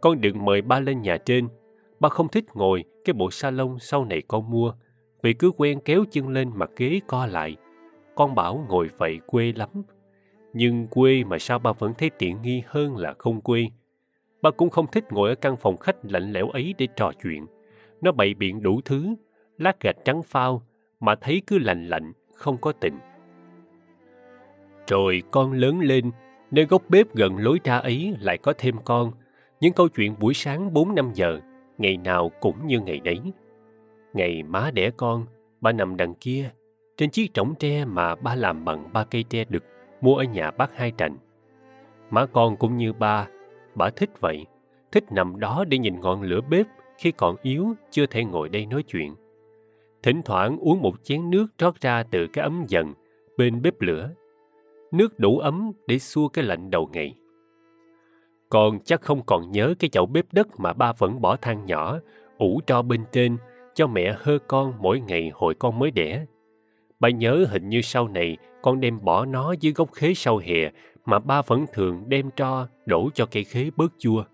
Con 0.00 0.20
đừng 0.20 0.44
mời 0.44 0.62
ba 0.62 0.80
lên 0.80 1.02
nhà 1.02 1.16
trên. 1.16 1.48
Ba 2.00 2.08
không 2.08 2.28
thích 2.28 2.44
ngồi 2.54 2.84
cái 3.04 3.14
bộ 3.14 3.30
salon 3.30 3.76
sau 3.80 4.04
này 4.04 4.22
con 4.28 4.50
mua, 4.50 4.72
vì 5.22 5.32
cứ 5.32 5.50
quen 5.56 5.80
kéo 5.84 6.04
chân 6.10 6.28
lên 6.28 6.50
mặt 6.54 6.70
ghế 6.76 7.00
co 7.06 7.26
lại. 7.26 7.56
Con 8.14 8.34
bảo 8.34 8.66
ngồi 8.68 8.88
vậy 8.98 9.18
quê 9.26 9.52
lắm. 9.56 9.68
Nhưng 10.52 10.86
quê 10.86 11.24
mà 11.24 11.38
sao 11.38 11.58
ba 11.58 11.72
vẫn 11.72 11.94
thấy 11.98 12.10
tiện 12.10 12.42
nghi 12.42 12.62
hơn 12.66 12.96
là 12.96 13.14
không 13.18 13.40
quê. 13.40 13.66
Ba 14.42 14.50
cũng 14.50 14.70
không 14.70 14.86
thích 14.86 15.04
ngồi 15.10 15.28
ở 15.28 15.34
căn 15.34 15.56
phòng 15.56 15.76
khách 15.76 15.96
lạnh 16.02 16.32
lẽo 16.32 16.48
ấy 16.48 16.74
để 16.78 16.88
trò 16.96 17.12
chuyện. 17.22 17.46
Nó 18.00 18.12
bày 18.12 18.34
biện 18.34 18.62
đủ 18.62 18.80
thứ, 18.84 19.14
lát 19.58 19.80
gạch 19.80 19.96
trắng 20.04 20.22
phao, 20.22 20.62
mà 21.00 21.14
thấy 21.14 21.42
cứ 21.46 21.58
lạnh 21.58 21.88
lạnh, 21.88 22.12
không 22.34 22.58
có 22.58 22.72
tình. 22.72 22.98
Rồi 24.86 25.22
con 25.30 25.52
lớn 25.52 25.80
lên, 25.80 26.10
nơi 26.50 26.64
góc 26.64 26.82
bếp 26.88 27.14
gần 27.14 27.36
lối 27.36 27.58
ra 27.64 27.78
ấy 27.78 28.14
lại 28.20 28.38
có 28.38 28.52
thêm 28.58 28.76
con. 28.84 29.12
Những 29.60 29.72
câu 29.72 29.88
chuyện 29.88 30.14
buổi 30.18 30.34
sáng 30.34 30.74
4-5 30.74 31.10
giờ, 31.14 31.40
ngày 31.78 31.96
nào 31.96 32.30
cũng 32.40 32.66
như 32.66 32.80
ngày 32.80 33.00
đấy. 33.00 33.20
Ngày 34.12 34.42
má 34.42 34.70
đẻ 34.74 34.90
con, 34.96 35.26
ba 35.60 35.72
nằm 35.72 35.96
đằng 35.96 36.14
kia, 36.14 36.50
trên 36.96 37.10
chiếc 37.10 37.34
trống 37.34 37.54
tre 37.58 37.84
mà 37.84 38.14
ba 38.14 38.34
làm 38.34 38.64
bằng 38.64 38.92
ba 38.92 39.04
cây 39.04 39.22
tre 39.22 39.44
đực 39.48 39.64
mua 40.00 40.16
ở 40.16 40.24
nhà 40.24 40.50
bác 40.50 40.76
Hai 40.76 40.92
Trành. 40.98 41.16
Má 42.10 42.26
con 42.26 42.56
cũng 42.56 42.76
như 42.76 42.92
ba, 42.92 43.28
bà 43.74 43.90
thích 43.90 44.10
vậy, 44.20 44.46
thích 44.92 45.04
nằm 45.12 45.40
đó 45.40 45.64
để 45.68 45.78
nhìn 45.78 46.00
ngọn 46.00 46.22
lửa 46.22 46.40
bếp 46.50 46.66
khi 46.98 47.12
còn 47.12 47.36
yếu 47.42 47.74
chưa 47.90 48.06
thể 48.06 48.24
ngồi 48.24 48.48
đây 48.48 48.66
nói 48.66 48.82
chuyện. 48.82 49.14
Thỉnh 50.02 50.22
thoảng 50.24 50.58
uống 50.58 50.82
một 50.82 50.94
chén 51.04 51.30
nước 51.30 51.46
trót 51.58 51.80
ra 51.80 52.02
từ 52.02 52.26
cái 52.26 52.42
ấm 52.42 52.64
dần 52.68 52.94
bên 53.36 53.62
bếp 53.62 53.80
lửa. 53.80 54.10
Nước 54.92 55.18
đủ 55.18 55.38
ấm 55.38 55.72
để 55.86 55.98
xua 55.98 56.28
cái 56.28 56.44
lạnh 56.44 56.70
đầu 56.70 56.88
ngày. 56.92 57.14
Con 58.48 58.78
chắc 58.84 59.00
không 59.00 59.22
còn 59.26 59.50
nhớ 59.50 59.74
cái 59.78 59.90
chậu 59.90 60.06
bếp 60.06 60.24
đất 60.32 60.60
mà 60.60 60.72
ba 60.72 60.92
vẫn 60.92 61.20
bỏ 61.20 61.36
than 61.36 61.66
nhỏ, 61.66 61.98
ủ 62.38 62.60
tro 62.66 62.82
bên 62.82 63.04
trên 63.12 63.36
cho 63.74 63.86
mẹ 63.86 64.16
hơ 64.18 64.38
con 64.38 64.74
mỗi 64.80 65.00
ngày 65.00 65.30
hồi 65.34 65.54
con 65.54 65.78
mới 65.78 65.90
đẻ. 65.90 66.26
Ba 67.00 67.10
nhớ 67.10 67.46
hình 67.50 67.68
như 67.68 67.80
sau 67.82 68.08
này 68.08 68.36
con 68.62 68.80
đem 68.80 69.04
bỏ 69.04 69.24
nó 69.24 69.52
dưới 69.60 69.72
gốc 69.72 69.92
khế 69.92 70.14
sau 70.14 70.38
hè 70.38 70.70
mà 71.04 71.18
ba 71.18 71.42
vẫn 71.42 71.66
thường 71.72 72.04
đem 72.08 72.30
cho 72.36 72.68
đổ 72.86 73.10
cho 73.14 73.26
cây 73.26 73.44
khế 73.44 73.70
bớt 73.76 73.92
chua. 73.98 74.24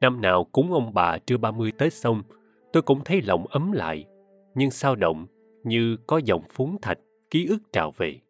Năm 0.00 0.20
nào 0.20 0.44
cúng 0.44 0.72
ông 0.72 0.94
bà 0.94 1.18
trưa 1.18 1.36
30 1.36 1.72
Tết 1.78 1.92
xong, 1.92 2.22
tôi 2.72 2.82
cũng 2.82 3.04
thấy 3.04 3.22
lòng 3.22 3.46
ấm 3.46 3.72
lại, 3.72 4.06
nhưng 4.54 4.70
sao 4.70 4.96
động 4.96 5.26
như 5.64 5.96
có 6.06 6.20
dòng 6.24 6.42
phúng 6.52 6.80
thạch, 6.80 6.98
ký 7.30 7.46
ức 7.46 7.58
trào 7.72 7.90
về. 7.90 8.20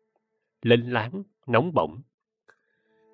Lên 0.62 0.80
láng, 0.80 1.22
nóng 1.46 1.74
bỏng. 1.74 2.02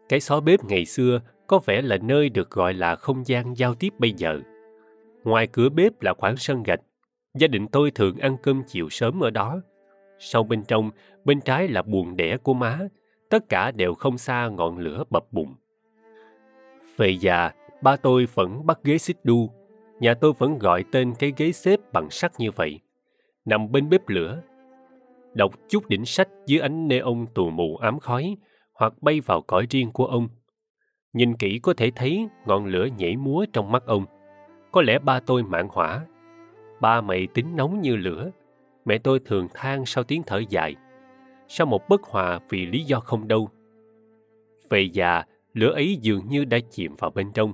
Cái 0.09 0.21
xó 0.21 0.40
bếp 0.40 0.64
ngày 0.64 0.85
xưa 0.85 1.21
có 1.47 1.61
vẻ 1.66 1.83
là 1.83 1.97
nơi 1.97 2.28
được 2.28 2.50
gọi 2.50 2.75
là 2.75 2.97
không 2.97 3.26
gian 3.26 3.57
giao 3.57 3.75
tiếp 3.75 3.93
bây 3.99 4.12
giờ– 4.16 4.40
Ngoài 5.25 5.47
cửa 5.47 5.69
bếp 5.69 6.02
là 6.02 6.14
khoảng 6.14 6.37
sân 6.37 6.62
gạch. 6.62 6.81
Gia 7.35 7.47
đình 7.47 7.66
tôi 7.69 7.90
thường 7.90 8.19
ăn 8.19 8.37
cơm 8.43 8.62
chiều 8.66 8.88
sớm 8.88 9.21
ở 9.21 9.31
đó. 9.31 9.61
Sau 10.19 10.43
bên 10.43 10.64
trong, 10.64 10.90
bên 11.25 11.40
trái 11.40 11.69
là 11.69 11.83
buồng 11.83 12.16
đẻ 12.16 12.37
của 12.37 12.54
má. 12.54 12.78
Tất 13.31 13.49
cả 13.49 13.71
đều 13.71 13.95
không 13.95 14.19
xa 14.19 14.49
ngọn 14.49 14.78
lửa 14.78 15.04
bập 15.11 15.33
bùng. 15.33 15.54
Về 16.97 17.09
già, 17.21 17.50
ba 17.83 17.97
tôi 17.97 18.26
vẫn 18.35 18.66
bắt 18.66 18.78
ghế 18.85 18.99
xích 18.99 19.16
đu. 19.25 19.50
Nhà 20.01 20.15
tôi 20.15 20.33
vẫn 20.39 20.59
gọi 20.59 20.85
tên 20.93 21.15
cái 21.19 21.33
ghế 21.37 21.53
xếp 21.53 21.81
bằng 21.93 22.11
sắt 22.11 22.33
như 22.39 22.51
vậy. 22.51 22.81
Nằm 23.45 23.73
bên 23.73 23.89
bếp 23.89 24.09
lửa. 24.09 24.43
Đọc 25.35 25.55
chút 25.69 25.89
đỉnh 25.89 26.05
sách 26.05 26.29
dưới 26.47 26.61
ánh 26.61 26.89
neon 26.89 27.27
tù 27.35 27.51
mù 27.51 27.77
ám 27.77 27.99
khói 27.99 28.37
hoặc 28.75 29.03
bay 29.03 29.21
vào 29.21 29.43
cõi 29.43 29.67
riêng 29.71 29.93
của 29.93 30.07
ông. 30.07 30.29
Nhìn 31.13 31.37
kỹ 31.37 31.59
có 31.63 31.75
thể 31.77 31.91
thấy 31.97 32.29
ngọn 32.47 32.67
lửa 32.67 32.89
nhảy 32.99 33.17
múa 33.17 33.45
trong 33.53 33.73
mắt 33.73 33.87
ông. 33.87 34.07
Có 34.73 34.83
lẽ 34.83 34.99
ba 34.99 35.21
tôi 35.21 35.43
mạng 35.43 35.69
hỏa. 35.71 36.07
Ba 36.81 37.01
mày 37.01 37.27
tính 37.35 37.57
nóng 37.57 37.81
như 37.81 37.97
lửa. 37.97 38.31
Mẹ 38.85 38.99
tôi 38.99 39.21
thường 39.25 39.49
than 39.55 39.87
sau 39.87 40.05
tiếng 40.05 40.23
thở 40.27 40.43
dài. 40.49 40.75
Sau 41.49 41.67
một 41.67 41.89
bất 41.89 42.03
hòa 42.03 42.41
vì 42.49 42.67
lý 42.67 42.85
do 42.85 43.01
không 43.01 43.29
đâu. 43.29 43.49
Về 44.71 44.83
già, 44.83 45.23
lửa 45.53 45.73
ấy 45.73 45.97
dường 46.01 46.29
như 46.29 46.45
đã 46.45 46.59
chìm 46.71 46.95
vào 46.99 47.11
bên 47.11 47.33
trong. 47.35 47.53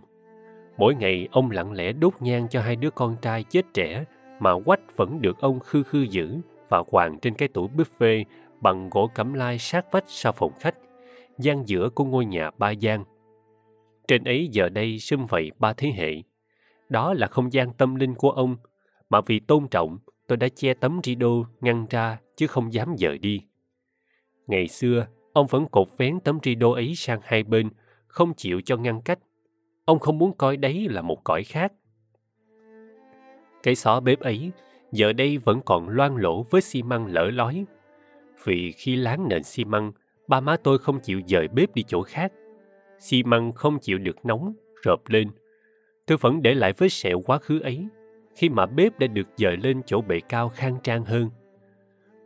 Mỗi 0.80 0.94
ngày 0.94 1.28
ông 1.32 1.50
lặng 1.50 1.72
lẽ 1.72 1.92
đốt 1.92 2.12
nhang 2.20 2.48
cho 2.48 2.60
hai 2.60 2.76
đứa 2.76 2.90
con 2.90 3.16
trai 3.22 3.42
chết 3.42 3.62
trẻ 3.74 4.04
mà 4.38 4.50
quách 4.64 4.96
vẫn 4.96 5.22
được 5.22 5.40
ông 5.40 5.60
khư 5.60 5.82
khư 5.82 6.06
giữ 6.10 6.38
và 6.68 6.82
hoàng 6.90 7.18
trên 7.22 7.34
cái 7.34 7.48
tủ 7.48 7.68
buffet 7.68 8.24
bằng 8.60 8.90
gỗ 8.90 9.10
cẩm 9.14 9.32
lai 9.32 9.58
sát 9.58 9.92
vách 9.92 10.04
sau 10.06 10.32
phòng 10.32 10.52
khách, 10.60 10.74
gian 11.38 11.68
giữa 11.68 11.90
của 11.90 12.04
ngôi 12.04 12.24
nhà 12.24 12.50
ba 12.58 12.70
gian. 12.70 13.04
Trên 14.08 14.24
ấy 14.24 14.48
giờ 14.52 14.68
đây 14.68 14.98
xâm 14.98 15.26
vầy 15.26 15.50
ba 15.58 15.72
thế 15.72 15.92
hệ. 15.96 16.12
Đó 16.88 17.14
là 17.14 17.26
không 17.26 17.52
gian 17.52 17.72
tâm 17.72 17.94
linh 17.94 18.14
của 18.14 18.30
ông, 18.30 18.56
mà 19.10 19.20
vì 19.20 19.40
tôn 19.40 19.68
trọng 19.68 19.98
tôi 20.26 20.36
đã 20.36 20.48
che 20.48 20.74
tấm 20.74 21.00
rido 21.04 21.28
ngăn 21.60 21.86
ra 21.90 22.18
chứ 22.36 22.46
không 22.46 22.72
dám 22.72 22.94
dời 22.98 23.18
đi. 23.18 23.42
Ngày 24.46 24.68
xưa, 24.68 25.06
ông 25.32 25.46
vẫn 25.46 25.66
cột 25.66 25.88
vén 25.98 26.20
tấm 26.20 26.38
rido 26.42 26.72
ấy 26.72 26.94
sang 26.94 27.20
hai 27.22 27.42
bên, 27.42 27.70
không 28.06 28.34
chịu 28.34 28.60
cho 28.64 28.76
ngăn 28.76 29.02
cách. 29.02 29.18
Ông 29.90 29.98
không 29.98 30.18
muốn 30.18 30.32
coi 30.32 30.56
đấy 30.56 30.88
là 30.90 31.02
một 31.02 31.24
cõi 31.24 31.44
khác. 31.44 31.72
Cái 33.62 33.74
xó 33.74 34.00
bếp 34.00 34.20
ấy, 34.20 34.50
giờ 34.92 35.12
đây 35.12 35.38
vẫn 35.38 35.60
còn 35.66 35.88
loang 35.88 36.16
lỗ 36.16 36.42
với 36.42 36.60
xi 36.60 36.82
măng 36.82 37.06
lở 37.06 37.30
lói. 37.30 37.64
Vì 38.44 38.72
khi 38.72 38.96
láng 38.96 39.28
nền 39.28 39.42
xi 39.42 39.64
măng, 39.64 39.92
ba 40.28 40.40
má 40.40 40.56
tôi 40.56 40.78
không 40.78 41.00
chịu 41.00 41.20
dời 41.26 41.48
bếp 41.48 41.74
đi 41.74 41.82
chỗ 41.82 42.02
khác. 42.02 42.32
Xi 42.98 43.22
măng 43.22 43.52
không 43.52 43.78
chịu 43.78 43.98
được 43.98 44.26
nóng, 44.26 44.54
rợp 44.82 45.00
lên. 45.08 45.28
Tôi 46.06 46.18
vẫn 46.20 46.42
để 46.42 46.54
lại 46.54 46.72
vết 46.78 46.88
sẹo 46.88 47.20
quá 47.20 47.38
khứ 47.38 47.60
ấy, 47.60 47.86
khi 48.34 48.48
mà 48.48 48.66
bếp 48.66 48.98
đã 48.98 49.06
được 49.06 49.28
dời 49.36 49.56
lên 49.56 49.82
chỗ 49.86 50.00
bệ 50.00 50.20
cao 50.20 50.48
khang 50.48 50.78
trang 50.82 51.04
hơn. 51.04 51.30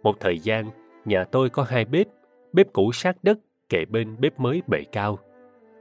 Một 0.03 0.21
thời 0.21 0.39
gian, 0.39 0.71
nhà 1.05 1.25
tôi 1.25 1.51
có 1.51 1.63
hai 1.63 1.85
bếp, 1.85 2.07
bếp 2.53 2.73
cũ 2.73 2.93
sát 2.93 3.17
đất 3.23 3.39
kề 3.69 3.85
bên 3.85 4.17
bếp 4.21 4.41
mới 4.41 4.63
bệ 4.67 4.85
cao. 4.93 5.19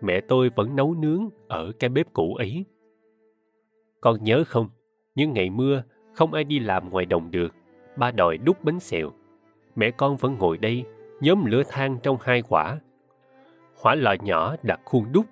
Mẹ 0.04 0.22
tôi 0.22 0.50
vẫn 0.56 0.76
nấu 0.76 0.94
nướng 0.94 1.30
ở 1.48 1.72
cái 1.80 1.90
bếp 1.90 2.14
cũ 2.14 2.36
ấy. 2.36 2.66
Con 4.02 4.24
nhớ 4.24 4.44
không, 4.48 4.70
những 5.16 5.34
ngày 5.34 5.50
mưa, 5.50 5.84
không 6.14 6.34
ai 6.34 6.44
đi 6.44 6.60
làm 6.60 6.90
ngoài 6.90 7.06
đồng 7.06 7.32
được. 7.32 7.54
Ba 7.98 8.12
đòi 8.12 8.38
đút 8.38 8.64
bánh 8.64 8.80
xèo. 8.80 9.10
Mẹ 9.76 9.92
con 9.92 10.18
vẫn 10.18 10.38
ngồi 10.40 10.58
đây, 10.58 10.84
nhóm 11.22 11.46
lửa 11.46 11.64
than 11.70 11.98
trong 12.04 12.18
hai 12.22 12.42
quả. 12.42 12.80
Hỏa 13.82 13.96
lò 13.96 14.16
nhỏ 14.22 14.56
đặt 14.64 14.82
khuôn 14.86 15.06
đúc. 15.12 15.26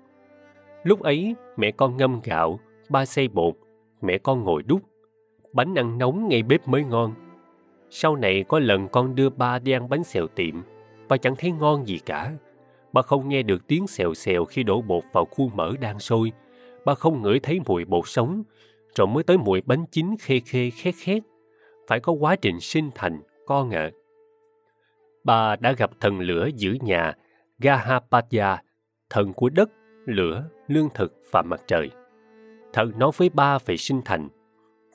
Lúc 0.83 0.99
ấy, 0.99 1.35
mẹ 1.57 1.71
con 1.71 1.97
ngâm 1.97 2.19
gạo, 2.23 2.59
ba 2.89 3.05
xay 3.05 3.27
bột, 3.27 3.53
mẹ 4.01 4.17
con 4.17 4.43
ngồi 4.43 4.63
đúc. 4.63 4.81
Bánh 5.53 5.75
ăn 5.75 5.97
nóng 5.97 6.27
ngay 6.27 6.43
bếp 6.43 6.67
mới 6.67 6.83
ngon. 6.83 7.13
Sau 7.89 8.15
này 8.15 8.43
có 8.47 8.59
lần 8.59 8.87
con 8.87 9.15
đưa 9.15 9.29
ba 9.29 9.59
đi 9.59 9.71
ăn 9.71 9.89
bánh 9.89 10.03
xèo 10.03 10.27
tiệm, 10.27 10.55
ba 11.07 11.17
chẳng 11.17 11.35
thấy 11.37 11.51
ngon 11.51 11.87
gì 11.87 11.99
cả 12.05 12.33
bà 12.93 13.01
không 13.01 13.29
nghe 13.29 13.43
được 13.43 13.67
tiếng 13.67 13.88
xèo 13.88 14.13
xèo 14.13 14.45
khi 14.45 14.63
đổ 14.63 14.81
bột 14.81 15.03
vào 15.13 15.25
khuôn 15.25 15.50
mỡ 15.55 15.71
đang 15.81 16.00
sôi. 16.00 16.31
bà 16.86 16.93
không 16.93 17.21
ngửi 17.21 17.39
thấy 17.39 17.60
mùi 17.65 17.86
bột 17.86 18.03
sống, 18.07 18.43
rồi 18.95 19.07
mới 19.07 19.24
tới 19.24 19.38
mùi 19.38 19.62
bánh 19.62 19.86
chín 19.91 20.15
khê 20.19 20.39
khê 20.39 20.69
khét 20.69 20.95
khét. 20.98 21.24
Phải 21.88 22.00
có 22.00 22.13
quá 22.13 22.36
trình 22.36 22.60
sinh 22.60 22.89
thành, 22.95 23.21
con 23.45 23.69
ạ. 23.69 23.91
Bà 25.24 25.55
đã 25.55 25.71
gặp 25.71 25.91
thần 26.00 26.19
lửa 26.19 26.50
giữ 26.55 26.77
nhà 26.81 27.13
Gahapatya, 27.60 28.57
thần 29.10 29.33
của 29.33 29.50
đất, 29.50 29.69
lửa, 30.05 30.45
lương 30.67 30.89
thực 30.95 31.13
và 31.31 31.41
mặt 31.41 31.62
trời. 31.67 31.89
Thần 32.74 32.91
nói 33.00 33.12
với 33.17 33.29
ba 33.29 33.57
về 33.65 33.77
sinh 33.77 34.01
thành. 34.05 34.29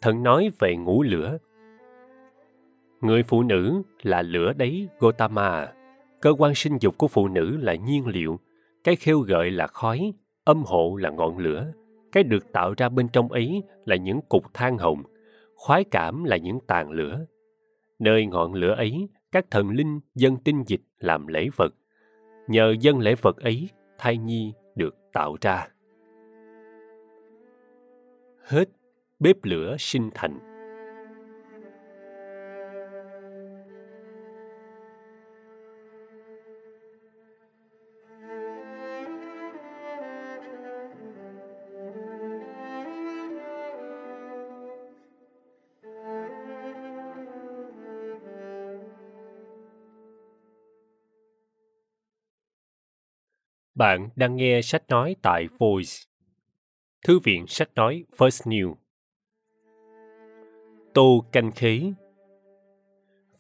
Thần 0.03 0.23
nói 0.23 0.51
về 0.59 0.77
ngũ 0.77 1.03
lửa. 1.03 1.39
Người 3.01 3.23
phụ 3.23 3.43
nữ 3.43 3.83
là 4.03 4.23
lửa 4.23 4.53
đấy 4.53 4.89
Gotama. 4.99 5.73
Cơ 6.21 6.35
quan 6.39 6.55
sinh 6.55 6.79
dục 6.81 6.99
của 6.99 7.09
phụ 7.09 7.29
nữ 7.29 7.57
là 7.57 7.75
nhiên 7.75 8.07
liệu. 8.07 8.41
Cái 8.85 8.97
khêu 8.97 9.21
gợi 9.21 9.51
là 9.51 9.67
khói, 9.67 10.13
âm 10.45 10.63
hộ 10.67 10.97
là 10.97 11.11
ngọn 11.11 11.39
lửa. 11.39 11.73
Cái 12.13 12.23
được 12.25 12.53
tạo 12.53 12.75
ra 12.77 12.89
bên 12.89 13.09
trong 13.09 13.33
ấy 13.33 13.63
là 13.85 13.97
những 13.97 14.21
cục 14.29 14.55
than 14.55 14.79
hồng. 14.79 15.03
Khoái 15.55 15.85
cảm 15.85 16.25
là 16.25 16.37
những 16.37 16.59
tàn 16.67 16.91
lửa. 16.91 17.27
Nơi 17.99 18.27
ngọn 18.27 18.55
lửa 18.55 18.75
ấy, 18.75 19.09
các 19.33 19.51
thần 19.51 19.71
linh 19.71 20.01
dân 20.15 20.37
tinh 20.37 20.63
dịch 20.67 20.81
làm 20.99 21.27
lễ 21.27 21.49
vật 21.57 21.75
Nhờ 22.49 22.75
dân 22.81 22.99
lễ 22.99 23.15
vật 23.23 23.37
ấy, 23.37 23.69
thai 23.99 24.17
nhi 24.17 24.53
được 24.75 24.97
tạo 25.13 25.37
ra. 25.41 25.69
Hết 28.45 28.69
bếp 29.19 29.37
lửa 29.45 29.77
sinh 29.79 30.11
thành. 30.15 30.56
Bạn 53.77 54.09
đang 54.17 54.37
nghe 54.37 54.63
sách 54.63 54.83
nói 54.89 55.17
tại 55.23 55.47
Voice, 55.59 55.93
Thư 57.05 57.19
viện 57.19 57.47
sách 57.47 57.69
nói 57.75 58.05
First 58.17 58.51
New. 58.51 58.75
Tô 60.95 61.25
canh 61.33 61.53
khế 61.53 61.81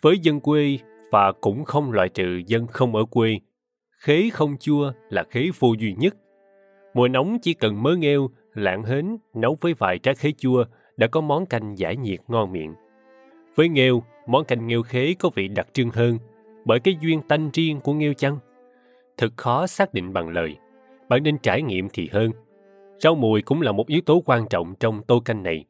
Với 0.00 0.18
dân 0.18 0.40
quê 0.40 0.78
và 1.10 1.32
cũng 1.32 1.64
không 1.64 1.92
loại 1.92 2.08
trừ 2.08 2.42
dân 2.46 2.66
không 2.66 2.96
ở 2.96 3.04
quê, 3.04 3.38
khế 3.98 4.30
không 4.32 4.56
chua 4.60 4.92
là 5.10 5.24
khế 5.30 5.48
vô 5.58 5.74
duy 5.78 5.94
nhất. 5.98 6.16
Mùa 6.94 7.08
nóng 7.08 7.38
chỉ 7.42 7.54
cần 7.54 7.82
mớ 7.82 7.96
nghêu, 7.96 8.30
lạng 8.54 8.82
hến 8.82 9.16
nấu 9.34 9.56
với 9.60 9.74
vài 9.74 9.98
trái 9.98 10.14
khế 10.14 10.32
chua 10.32 10.64
đã 10.96 11.06
có 11.06 11.20
món 11.20 11.46
canh 11.46 11.78
giải 11.78 11.96
nhiệt 11.96 12.20
ngon 12.28 12.52
miệng. 12.52 12.74
Với 13.54 13.68
nghêu, 13.68 14.02
món 14.26 14.44
canh 14.44 14.66
nghêu 14.66 14.82
khế 14.82 15.14
có 15.18 15.30
vị 15.34 15.48
đặc 15.48 15.66
trưng 15.72 15.90
hơn 15.90 16.18
bởi 16.64 16.80
cái 16.80 16.96
duyên 17.00 17.20
tanh 17.28 17.50
riêng 17.52 17.80
của 17.80 17.92
nghêu 17.92 18.14
chăng 18.14 18.38
thật 19.16 19.32
khó 19.36 19.66
xác 19.66 19.94
định 19.94 20.12
bằng 20.12 20.28
lời. 20.28 20.56
Bạn 21.08 21.22
nên 21.22 21.38
trải 21.38 21.62
nghiệm 21.62 21.88
thì 21.92 22.08
hơn. 22.12 22.30
Rau 22.98 23.14
mùi 23.14 23.42
cũng 23.42 23.62
là 23.62 23.72
một 23.72 23.86
yếu 23.86 24.00
tố 24.00 24.22
quan 24.26 24.48
trọng 24.48 24.74
trong 24.80 25.02
tô 25.02 25.20
canh 25.20 25.42
này. 25.42 25.64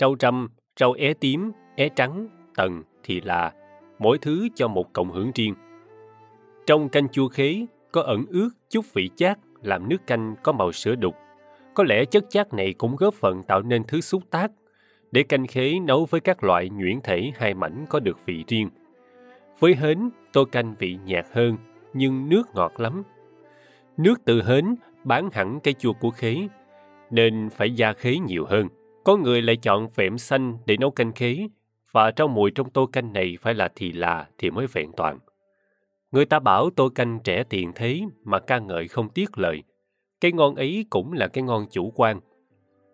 Rau 0.00 0.14
trăm, 0.14 0.48
rau 0.80 0.92
é 0.92 1.14
tím, 1.14 1.52
é 1.76 1.88
trắng, 1.88 2.28
tần 2.56 2.82
thì 3.02 3.20
là 3.20 3.52
mỗi 3.98 4.18
thứ 4.18 4.48
cho 4.54 4.68
một 4.68 4.92
cộng 4.92 5.12
hưởng 5.12 5.30
riêng. 5.34 5.54
Trong 6.66 6.88
canh 6.88 7.08
chua 7.08 7.28
khế 7.28 7.66
có 7.92 8.02
ẩn 8.02 8.24
ướt 8.28 8.50
chút 8.70 8.84
vị 8.92 9.10
chát 9.16 9.38
làm 9.62 9.88
nước 9.88 10.06
canh 10.06 10.34
có 10.42 10.52
màu 10.52 10.72
sữa 10.72 10.94
đục. 10.94 11.14
Có 11.74 11.84
lẽ 11.84 12.04
chất 12.04 12.24
chát 12.30 12.54
này 12.54 12.74
cũng 12.78 12.96
góp 12.96 13.14
phần 13.14 13.42
tạo 13.42 13.62
nên 13.62 13.84
thứ 13.84 14.00
xúc 14.00 14.22
tác 14.30 14.50
để 15.12 15.22
canh 15.22 15.46
khế 15.46 15.80
nấu 15.80 16.04
với 16.04 16.20
các 16.20 16.44
loại 16.44 16.68
nhuyễn 16.68 17.00
thể 17.00 17.32
hai 17.36 17.54
mảnh 17.54 17.86
có 17.88 18.00
được 18.00 18.26
vị 18.26 18.44
riêng. 18.48 18.70
Với 19.58 19.74
hến, 19.74 20.10
tô 20.32 20.44
canh 20.44 20.74
vị 20.78 20.98
nhạt 21.04 21.26
hơn, 21.32 21.56
nhưng 21.92 22.28
nước 22.28 22.42
ngọt 22.54 22.80
lắm. 22.80 23.02
Nước 23.96 24.24
từ 24.24 24.42
hến 24.42 24.74
bán 25.04 25.30
hẳn 25.32 25.60
cây 25.60 25.74
chua 25.74 25.92
của 25.92 26.10
khế, 26.10 26.48
nên 27.10 27.50
phải 27.50 27.74
gia 27.74 27.92
khế 27.92 28.18
nhiều 28.18 28.44
hơn. 28.44 28.68
Có 29.04 29.16
người 29.16 29.42
lại 29.42 29.56
chọn 29.56 29.88
vẹm 29.94 30.18
xanh 30.18 30.58
để 30.66 30.76
nấu 30.76 30.90
canh 30.90 31.12
khế, 31.12 31.48
và 31.92 32.12
rau 32.16 32.28
mùi 32.28 32.50
trong 32.50 32.70
tô 32.70 32.86
canh 32.86 33.12
này 33.12 33.36
phải 33.40 33.54
là 33.54 33.68
thì 33.74 33.92
là 33.92 34.28
thì 34.38 34.50
mới 34.50 34.66
vẹn 34.66 34.92
toàn. 34.96 35.18
Người 36.12 36.24
ta 36.24 36.38
bảo 36.38 36.70
tô 36.70 36.88
canh 36.88 37.18
trẻ 37.24 37.44
tiền 37.44 37.72
thế 37.74 38.00
mà 38.24 38.38
ca 38.38 38.58
ngợi 38.58 38.88
không 38.88 39.08
tiếc 39.08 39.38
lời. 39.38 39.62
Cái 40.20 40.32
ngon 40.32 40.54
ấy 40.54 40.86
cũng 40.90 41.12
là 41.12 41.28
cái 41.28 41.42
ngon 41.42 41.66
chủ 41.70 41.92
quan. 41.94 42.20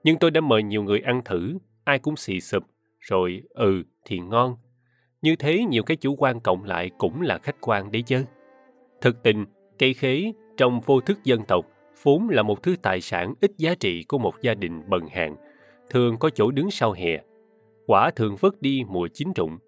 Nhưng 0.05 0.19
tôi 0.19 0.31
đã 0.31 0.41
mời 0.41 0.63
nhiều 0.63 0.83
người 0.83 1.01
ăn 1.01 1.23
thử, 1.25 1.59
ai 1.85 1.99
cũng 1.99 2.17
xì 2.17 2.41
sụp, 2.41 2.63
rồi 3.01 3.43
ừ 3.49 3.83
thì 4.05 4.19
ngon. 4.19 4.57
Như 5.23 5.37
thế 5.37 5.65
nhiều 5.65 5.83
cái 5.83 5.97
chủ 5.97 6.17
quan 6.17 6.41
cộng 6.41 6.65
lại 6.65 6.91
cũng 6.99 7.21
là 7.21 7.39
khách 7.39 7.57
quan 7.61 7.93
đấy 7.93 8.03
chứ. 8.03 8.25
Thực 9.05 9.23
tình, 9.23 9.45
cây 9.79 9.95
khế 9.95 10.33
trong 10.57 10.81
vô 10.81 11.01
thức 11.01 11.25
dân 11.25 11.43
tộc 11.49 11.67
vốn 12.03 12.29
là 12.29 12.43
một 12.43 12.63
thứ 12.63 12.77
tài 12.83 13.01
sản 13.01 13.35
ít 13.41 13.51
giá 13.57 13.75
trị 13.75 14.05
của 14.09 14.19
một 14.19 14.35
gia 14.41 14.55
đình 14.55 14.83
bần 14.89 15.07
hàn, 15.07 15.37
thường 15.91 16.17
có 16.19 16.31
chỗ 16.31 16.51
đứng 16.51 16.71
sau 16.71 16.93
hè. 16.93 17.21
Quả 17.87 18.11
thường 18.11 18.37
vứt 18.41 18.63
đi 18.63 18.83
mùa 18.89 19.09
chín 19.15 19.29
rụng. 19.37 19.59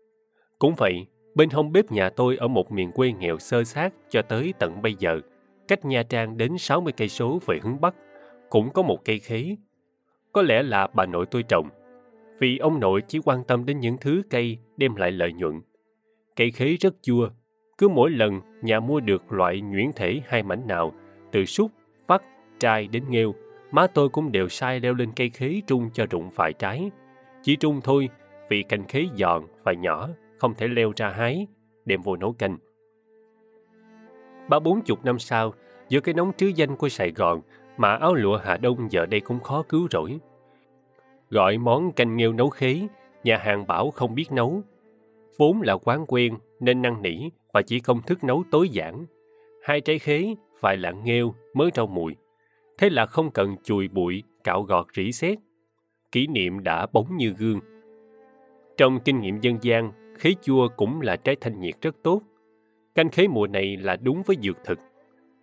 Cũng 0.59 0.75
vậy, 0.77 1.07
bên 1.35 1.51
hông 1.51 1.73
bếp 1.73 1.93
nhà 1.93 2.11
tôi 2.11 2.37
ở 2.37 2.49
một 2.49 2.73
miền 2.73 2.93
quê 2.93 3.13
nghèo 3.13 3.39
sơ 3.39 3.65
sát 3.65 3.95
cho 4.11 4.23
tới 4.23 4.55
tận 4.59 4.83
bây 4.83 4.95
giờ, 4.99 5.21
cách 5.69 5.85
Nha 5.85 6.03
Trang 6.03 6.37
đến 6.37 6.59
60 6.59 6.93
cây 6.97 7.09
số 7.09 7.41
về 7.47 7.59
hướng 7.63 7.81
bắc, 7.81 7.95
cũng 8.51 8.71
có 8.71 8.83
một 8.83 9.05
cây 9.05 9.19
khế. 9.19 9.57
Có 10.33 10.43
lẽ 10.43 10.63
là 10.63 10.87
bà 10.95 11.07
nội 11.07 11.27
tôi 11.31 11.43
trồng, 11.43 11.69
vì 12.39 12.59
ông 12.59 12.81
nội 12.81 13.03
chỉ 13.09 13.19
quan 13.25 13.45
tâm 13.45 13.65
đến 13.65 13.81
những 13.81 13.97
thứ 14.01 14.23
cây 14.31 14.59
đem 14.77 14.95
lại 14.97 15.11
lợi 15.11 15.33
nhuận. 15.33 15.61
Cây 16.37 16.51
khế 16.51 16.77
rất 16.81 16.95
chua, 17.03 17.29
cứ 17.79 17.89
mỗi 17.89 18.11
lần 18.11 18.41
nhà 18.63 18.81
mua 18.81 19.01
được 19.01 19.33
loại 19.33 19.61
nhuyễn 19.61 19.91
thể 19.97 20.21
hai 20.27 20.43
mảnh 20.43 20.67
nào, 20.67 20.93
từ 21.33 21.45
súc, 21.45 21.71
vắt, 22.07 22.23
trai 22.59 22.87
đến 22.87 23.05
nghêu, 23.09 23.35
má 23.71 23.87
tôi 23.87 24.09
cũng 24.09 24.33
đều 24.33 24.49
sai 24.49 24.81
leo 24.81 24.95
lên 24.95 25.13
cây 25.17 25.31
khế 25.31 25.61
trung 25.67 25.91
cho 25.93 26.07
rụng 26.11 26.31
phải 26.31 26.53
trái. 26.53 26.91
Chỉ 27.43 27.57
trung 27.57 27.81
thôi, 27.85 28.09
vì 28.49 28.63
cành 28.63 28.85
khế 28.85 29.07
giòn 29.15 29.43
và 29.63 29.73
nhỏ, 29.73 30.09
không 30.39 30.55
thể 30.55 30.69
leo 30.69 30.93
ra 30.97 31.09
hái, 31.09 31.47
đem 31.85 32.03
vô 32.03 32.17
nấu 32.17 32.33
canh. 32.33 32.59
Ba 34.49 34.59
bốn 34.59 34.83
chục 34.83 35.05
năm 35.05 35.19
sau, 35.19 35.55
giữa 35.89 36.01
cái 36.01 36.15
nóng 36.15 36.33
trứ 36.37 36.47
danh 36.47 36.77
của 36.77 36.89
Sài 36.89 37.11
Gòn, 37.11 37.41
mà 37.77 37.95
áo 37.97 38.15
lụa 38.15 38.37
Hà 38.37 38.57
Đông 38.57 38.93
giờ 38.93 39.07
đây 39.07 39.21
cũng 39.21 39.41
khó 39.41 39.63
cứu 39.63 39.89
rỗi. 39.91 40.19
Gọi 41.31 41.59
món 41.59 41.93
canh 41.93 42.17
nghêu 42.17 42.33
nấu 42.33 42.51
khế, 42.51 42.87
nhà 43.25 43.37
hàng 43.37 43.67
bảo 43.67 43.91
không 43.91 44.15
biết 44.15 44.33
nấu. 44.33 44.63
Vốn 45.39 45.63
là 45.63 45.77
quán 45.77 46.05
quen 46.09 46.35
nên 46.61 46.83
năn 46.83 47.03
nỉ 47.03 47.31
và 47.57 47.63
chỉ 47.63 47.81
công 47.81 48.03
thức 48.03 48.25
nấu 48.25 48.45
tối 48.51 48.69
giản. 48.69 49.07
Hai 49.63 49.81
trái 49.81 49.99
khế, 49.99 50.35
vài 50.61 50.77
lạng 50.77 51.05
nghêu, 51.05 51.35
mới 51.55 51.71
rau 51.75 51.87
mùi. 51.87 52.17
Thế 52.79 52.91
là 52.91 53.07
không 53.07 53.31
cần 53.31 53.57
chùi 53.65 53.89
bụi, 53.89 54.23
cạo 54.45 54.63
gọt 54.63 54.87
rỉ 54.97 55.13
sét. 55.13 55.39
Kỷ 56.13 56.27
niệm 56.27 56.63
đã 56.63 56.87
bóng 56.93 57.17
như 57.17 57.35
gương. 57.39 57.61
Trong 58.77 59.01
kinh 59.05 59.21
nghiệm 59.21 59.41
dân 59.41 59.59
gian, 59.63 59.93
khế 60.19 60.35
chua 60.43 60.69
cũng 60.77 61.01
là 61.01 61.17
trái 61.17 61.37
thanh 61.41 61.61
nhiệt 61.61 61.75
rất 61.83 61.97
tốt. 62.03 62.23
Canh 62.95 63.11
khế 63.11 63.29
mùa 63.29 63.47
này 63.47 63.77
là 63.77 63.97
đúng 63.97 64.23
với 64.27 64.37
dược 64.43 64.57
thực. 64.65 64.79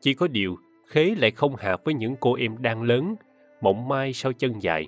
Chỉ 0.02 0.14
có 0.14 0.28
điều, 0.28 0.58
khế 0.88 1.16
lại 1.18 1.32
không 1.32 1.56
hợp 1.56 1.82
với 1.86 1.94
những 1.94 2.16
cô 2.20 2.34
em 2.34 2.62
đang 2.62 2.84
lớn, 2.84 3.16
mộng 3.62 3.88
mai 3.88 4.14
sau 4.14 4.34
chân 4.34 4.54
dài, 4.60 4.88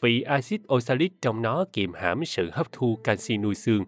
vì 0.00 0.22
axit 0.22 0.60
oxalic 0.74 1.12
trong 1.22 1.42
nó 1.42 1.64
kiềm 1.72 1.92
hãm 1.92 2.24
sự 2.24 2.50
hấp 2.52 2.72
thu 2.72 2.98
canxi 3.04 3.36
nuôi 3.36 3.54
xương. 3.54 3.84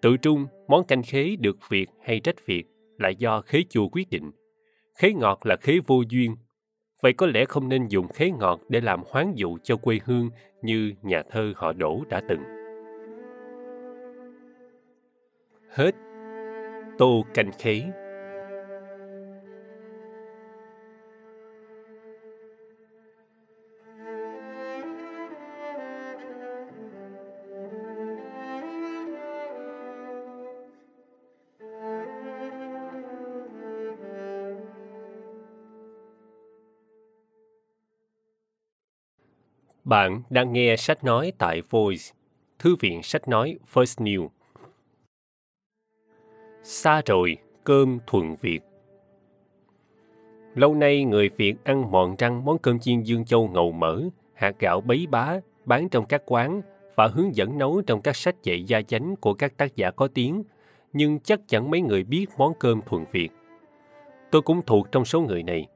Tự 0.00 0.16
trung, 0.16 0.46
món 0.68 0.84
canh 0.84 1.02
khế 1.02 1.36
được 1.36 1.56
việc 1.68 1.86
hay 2.04 2.20
trách 2.20 2.46
việc 2.46 2.64
là 2.98 3.08
do 3.08 3.40
khế 3.40 3.62
chua 3.70 3.88
quyết 3.88 4.10
định. 4.10 4.30
Khế 4.98 5.12
ngọt 5.12 5.46
là 5.46 5.56
khế 5.56 5.78
vô 5.86 6.02
duyên. 6.08 6.36
Vậy 7.02 7.12
có 7.12 7.26
lẽ 7.26 7.44
không 7.44 7.68
nên 7.68 7.86
dùng 7.88 8.08
khế 8.08 8.30
ngọt 8.30 8.60
để 8.68 8.80
làm 8.80 9.02
hoán 9.06 9.32
dụ 9.34 9.58
cho 9.62 9.76
quê 9.76 9.98
hương 10.04 10.30
như 10.62 10.92
nhà 11.02 11.22
thơ 11.30 11.52
họ 11.56 11.72
đổ 11.72 12.02
đã 12.08 12.22
từng. 12.28 12.40
Hết 15.70 15.94
Tô 16.98 17.24
canh 17.34 17.50
khế 17.58 17.82
Bạn 39.84 40.22
đang 40.30 40.52
nghe 40.52 40.76
sách 40.76 41.04
nói 41.04 41.32
tại 41.38 41.62
Voice, 41.70 42.02
Thư 42.58 42.76
viện 42.80 43.02
sách 43.02 43.28
nói 43.28 43.58
First 43.74 44.04
New. 44.04 44.28
Xa 46.62 47.02
rồi, 47.06 47.36
cơm 47.64 47.98
thuần 48.06 48.34
Việt 48.40 48.60
Lâu 50.54 50.74
nay 50.74 51.04
người 51.04 51.28
Việt 51.28 51.54
ăn 51.64 51.90
mòn 51.90 52.14
răng 52.18 52.44
món 52.44 52.58
cơm 52.58 52.78
chiên 52.78 53.02
dương 53.02 53.24
châu 53.24 53.48
ngầu 53.48 53.72
mỡ, 53.72 54.02
hạt 54.34 54.54
gạo 54.58 54.80
bấy 54.80 55.06
bá, 55.10 55.34
bán 55.64 55.88
trong 55.88 56.06
các 56.06 56.22
quán 56.26 56.62
và 56.96 57.06
hướng 57.06 57.36
dẫn 57.36 57.58
nấu 57.58 57.82
trong 57.86 58.02
các 58.02 58.16
sách 58.16 58.42
dạy 58.42 58.64
gia 58.64 58.82
chánh 58.82 59.16
của 59.16 59.34
các 59.34 59.56
tác 59.56 59.76
giả 59.76 59.90
có 59.90 60.08
tiếng, 60.14 60.42
nhưng 60.92 61.20
chắc 61.20 61.40
chẳng 61.46 61.70
mấy 61.70 61.80
người 61.80 62.04
biết 62.04 62.26
món 62.38 62.52
cơm 62.58 62.80
thuần 62.86 63.04
Việt. 63.12 63.28
Tôi 64.30 64.42
cũng 64.42 64.62
thuộc 64.66 64.92
trong 64.92 65.04
số 65.04 65.20
người 65.20 65.42
này. 65.42 65.66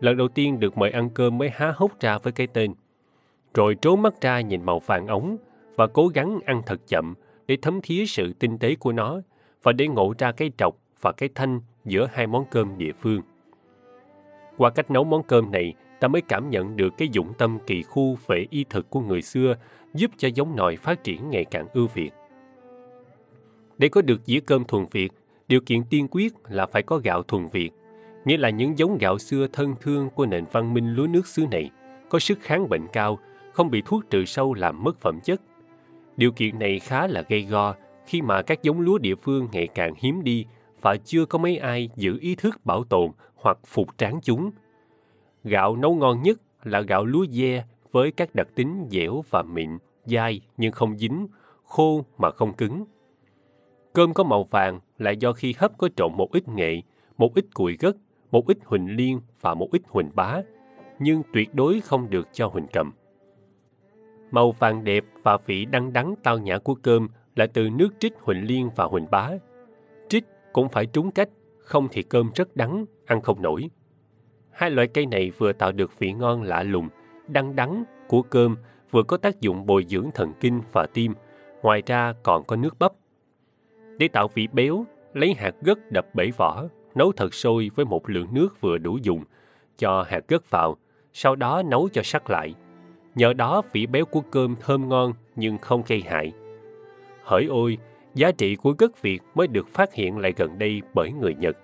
Lần 0.00 0.16
đầu 0.16 0.28
tiên 0.28 0.60
được 0.60 0.78
mời 0.78 0.90
ăn 0.90 1.10
cơm 1.14 1.38
mới 1.38 1.50
há 1.50 1.72
hốc 1.76 2.00
ra 2.00 2.18
với 2.18 2.32
cái 2.32 2.46
tên 2.46 2.74
rồi 3.54 3.76
trố 3.80 3.96
mắt 3.96 4.20
ra 4.20 4.40
nhìn 4.40 4.64
màu 4.64 4.78
vàng 4.78 5.06
ống 5.06 5.36
và 5.76 5.86
cố 5.86 6.08
gắng 6.08 6.38
ăn 6.44 6.62
thật 6.66 6.80
chậm 6.88 7.14
để 7.46 7.56
thấm 7.62 7.80
thía 7.82 8.06
sự 8.06 8.32
tinh 8.32 8.58
tế 8.58 8.74
của 8.74 8.92
nó 8.92 9.20
và 9.62 9.72
để 9.72 9.88
ngộ 9.88 10.14
ra 10.18 10.32
cái 10.32 10.50
trọc 10.58 10.76
và 11.00 11.12
cái 11.12 11.28
thanh 11.34 11.60
giữa 11.84 12.08
hai 12.12 12.26
món 12.26 12.44
cơm 12.50 12.78
địa 12.78 12.92
phương. 12.92 13.20
Qua 14.56 14.70
cách 14.70 14.90
nấu 14.90 15.04
món 15.04 15.22
cơm 15.22 15.50
này, 15.50 15.74
ta 16.00 16.08
mới 16.08 16.22
cảm 16.22 16.50
nhận 16.50 16.76
được 16.76 16.92
cái 16.98 17.08
dụng 17.12 17.32
tâm 17.38 17.58
kỳ 17.66 17.82
khu 17.82 18.18
về 18.26 18.46
y 18.50 18.64
thực 18.70 18.90
của 18.90 19.00
người 19.00 19.22
xưa 19.22 19.56
giúp 19.94 20.10
cho 20.16 20.28
giống 20.34 20.56
nòi 20.56 20.76
phát 20.76 21.04
triển 21.04 21.30
ngày 21.30 21.44
càng 21.44 21.66
ưu 21.72 21.86
việt. 21.94 22.10
Để 23.78 23.88
có 23.88 24.02
được 24.02 24.20
dĩa 24.24 24.40
cơm 24.40 24.64
thuần 24.64 24.86
Việt, 24.90 25.12
điều 25.48 25.60
kiện 25.66 25.84
tiên 25.90 26.08
quyết 26.10 26.32
là 26.48 26.66
phải 26.66 26.82
có 26.82 27.00
gạo 27.04 27.22
thuần 27.22 27.48
Việt, 27.48 27.70
nghĩa 28.24 28.36
là 28.36 28.50
những 28.50 28.78
giống 28.78 28.98
gạo 28.98 29.18
xưa 29.18 29.46
thân 29.52 29.74
thương 29.80 30.10
của 30.10 30.26
nền 30.26 30.44
văn 30.52 30.74
minh 30.74 30.94
lúa 30.94 31.06
nước 31.06 31.26
xứ 31.26 31.46
này, 31.50 31.70
có 32.08 32.18
sức 32.18 32.38
kháng 32.40 32.68
bệnh 32.68 32.86
cao, 32.92 33.18
không 33.54 33.70
bị 33.70 33.82
thuốc 33.84 34.10
trừ 34.10 34.24
sâu 34.24 34.54
làm 34.54 34.84
mất 34.84 34.98
phẩm 34.98 35.20
chất. 35.24 35.40
Điều 36.16 36.32
kiện 36.32 36.58
này 36.58 36.78
khá 36.78 37.06
là 37.06 37.22
gây 37.28 37.42
go 37.42 37.74
khi 38.06 38.22
mà 38.22 38.42
các 38.42 38.62
giống 38.62 38.80
lúa 38.80 38.98
địa 38.98 39.14
phương 39.14 39.48
ngày 39.52 39.68
càng 39.74 39.94
hiếm 39.98 40.24
đi 40.24 40.46
và 40.80 40.96
chưa 40.96 41.24
có 41.24 41.38
mấy 41.38 41.58
ai 41.58 41.88
giữ 41.96 42.18
ý 42.20 42.34
thức 42.34 42.64
bảo 42.64 42.84
tồn 42.84 43.10
hoặc 43.34 43.58
phục 43.66 43.88
tráng 43.98 44.20
chúng. 44.22 44.50
Gạo 45.44 45.76
nấu 45.76 45.94
ngon 45.94 46.22
nhất 46.22 46.40
là 46.64 46.80
gạo 46.80 47.04
lúa 47.04 47.26
dê 47.26 47.62
với 47.92 48.12
các 48.12 48.34
đặc 48.34 48.48
tính 48.54 48.86
dẻo 48.90 49.24
và 49.30 49.42
mịn, 49.42 49.70
dai 50.04 50.40
nhưng 50.56 50.72
không 50.72 50.98
dính, 50.98 51.26
khô 51.64 52.04
mà 52.18 52.30
không 52.30 52.52
cứng. 52.52 52.84
Cơm 53.92 54.14
có 54.14 54.24
màu 54.24 54.44
vàng 54.44 54.80
là 54.98 55.10
do 55.10 55.32
khi 55.32 55.54
hấp 55.58 55.78
có 55.78 55.88
trộn 55.96 56.12
một 56.16 56.32
ít 56.32 56.48
nghệ, 56.48 56.82
một 57.18 57.34
ít 57.34 57.44
củi 57.54 57.76
gất, 57.80 57.96
một 58.30 58.46
ít 58.46 58.58
huỳnh 58.64 58.96
liên 58.96 59.20
và 59.40 59.54
một 59.54 59.68
ít 59.72 59.82
huỳnh 59.88 60.10
bá, 60.14 60.40
nhưng 60.98 61.22
tuyệt 61.32 61.54
đối 61.54 61.80
không 61.80 62.10
được 62.10 62.28
cho 62.32 62.46
huỳnh 62.46 62.66
cầm. 62.72 62.92
Màu 64.34 64.52
vàng 64.52 64.84
đẹp 64.84 65.04
và 65.22 65.36
vị 65.46 65.64
đắng 65.64 65.92
đắng 65.92 66.14
tao 66.22 66.38
nhã 66.38 66.58
của 66.58 66.74
cơm 66.74 67.08
là 67.36 67.46
từ 67.46 67.70
nước 67.70 67.88
trích 67.98 68.12
huỳnh 68.20 68.46
liên 68.46 68.70
và 68.76 68.84
huỳnh 68.84 69.06
bá. 69.10 69.30
Trích 70.08 70.24
cũng 70.52 70.68
phải 70.68 70.86
trúng 70.86 71.10
cách, 71.10 71.28
không 71.58 71.88
thì 71.90 72.02
cơm 72.02 72.30
rất 72.34 72.56
đắng, 72.56 72.84
ăn 73.06 73.20
không 73.20 73.42
nổi. 73.42 73.70
Hai 74.50 74.70
loại 74.70 74.86
cây 74.86 75.06
này 75.06 75.30
vừa 75.38 75.52
tạo 75.52 75.72
được 75.72 75.98
vị 75.98 76.12
ngon 76.12 76.42
lạ 76.42 76.62
lùng, 76.62 76.88
đắng 77.28 77.56
đắng 77.56 77.84
của 78.08 78.22
cơm, 78.22 78.56
vừa 78.90 79.02
có 79.02 79.16
tác 79.16 79.40
dụng 79.40 79.66
bồi 79.66 79.84
dưỡng 79.88 80.10
thần 80.14 80.32
kinh 80.40 80.60
và 80.72 80.86
tim, 80.94 81.14
ngoài 81.62 81.82
ra 81.86 82.14
còn 82.22 82.44
có 82.44 82.56
nước 82.56 82.78
bắp. 82.78 82.92
Để 83.98 84.08
tạo 84.08 84.28
vị 84.34 84.48
béo, 84.52 84.86
lấy 85.12 85.34
hạt 85.34 85.54
gấc 85.62 85.92
đập 85.92 86.06
bể 86.14 86.30
vỏ, 86.36 86.64
nấu 86.94 87.12
thật 87.12 87.34
sôi 87.34 87.70
với 87.74 87.84
một 87.84 88.10
lượng 88.10 88.28
nước 88.32 88.60
vừa 88.60 88.78
đủ 88.78 88.98
dùng, 89.02 89.24
cho 89.78 90.04
hạt 90.08 90.28
gấc 90.28 90.50
vào, 90.50 90.76
sau 91.12 91.36
đó 91.36 91.62
nấu 91.62 91.88
cho 91.92 92.02
sắc 92.02 92.30
lại. 92.30 92.54
Nhờ 93.14 93.32
đó 93.32 93.62
vị 93.72 93.86
béo 93.86 94.04
của 94.04 94.20
cơm 94.20 94.56
thơm 94.60 94.88
ngon 94.88 95.12
nhưng 95.36 95.58
không 95.58 95.82
gây 95.86 96.02
hại. 96.06 96.32
Hỡi 97.22 97.46
ôi, 97.46 97.78
giá 98.14 98.30
trị 98.32 98.56
của 98.56 98.74
gất 98.78 99.02
Việt 99.02 99.22
mới 99.34 99.46
được 99.46 99.68
phát 99.68 99.94
hiện 99.94 100.18
lại 100.18 100.32
gần 100.36 100.58
đây 100.58 100.82
bởi 100.94 101.12
người 101.12 101.34
Nhật. 101.34 101.56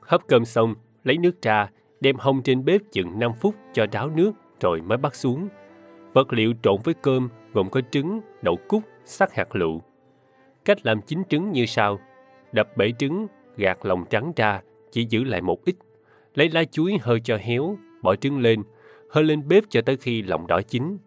Hấp 0.00 0.26
cơm 0.28 0.44
xong, 0.44 0.74
lấy 1.04 1.18
nước 1.18 1.42
ra, 1.42 1.70
đem 2.00 2.16
hông 2.16 2.42
trên 2.42 2.64
bếp 2.64 2.80
chừng 2.92 3.18
5 3.18 3.32
phút 3.40 3.54
cho 3.72 3.86
ráo 3.92 4.10
nước 4.10 4.32
rồi 4.60 4.80
mới 4.80 4.98
bắt 4.98 5.14
xuống. 5.14 5.48
Vật 6.12 6.32
liệu 6.32 6.52
trộn 6.62 6.76
với 6.84 6.94
cơm 6.94 7.28
gồm 7.52 7.70
có 7.70 7.80
trứng, 7.90 8.20
đậu 8.42 8.58
cúc, 8.68 8.82
sắc 9.04 9.34
hạt 9.34 9.56
lựu. 9.56 9.82
Cách 10.64 10.86
làm 10.86 11.00
chín 11.02 11.22
trứng 11.28 11.52
như 11.52 11.66
sau. 11.66 11.98
Đập 12.52 12.76
bể 12.76 12.92
trứng, 12.98 13.26
gạt 13.56 13.78
lòng 13.84 14.04
trắng 14.10 14.32
ra, 14.36 14.60
chỉ 14.90 15.06
giữ 15.10 15.24
lại 15.24 15.40
một 15.40 15.64
ít. 15.64 15.76
Lấy 16.34 16.50
lá 16.50 16.64
chuối 16.64 16.98
hơi 17.02 17.20
cho 17.20 17.36
héo, 17.36 17.76
bỏ 18.02 18.16
trứng 18.16 18.38
lên, 18.40 18.62
hơi 19.14 19.24
lên 19.24 19.48
bếp 19.48 19.64
cho 19.68 19.80
tới 19.82 19.96
khi 19.96 20.22
lòng 20.22 20.46
đỏ 20.46 20.60
chín. 20.68 20.98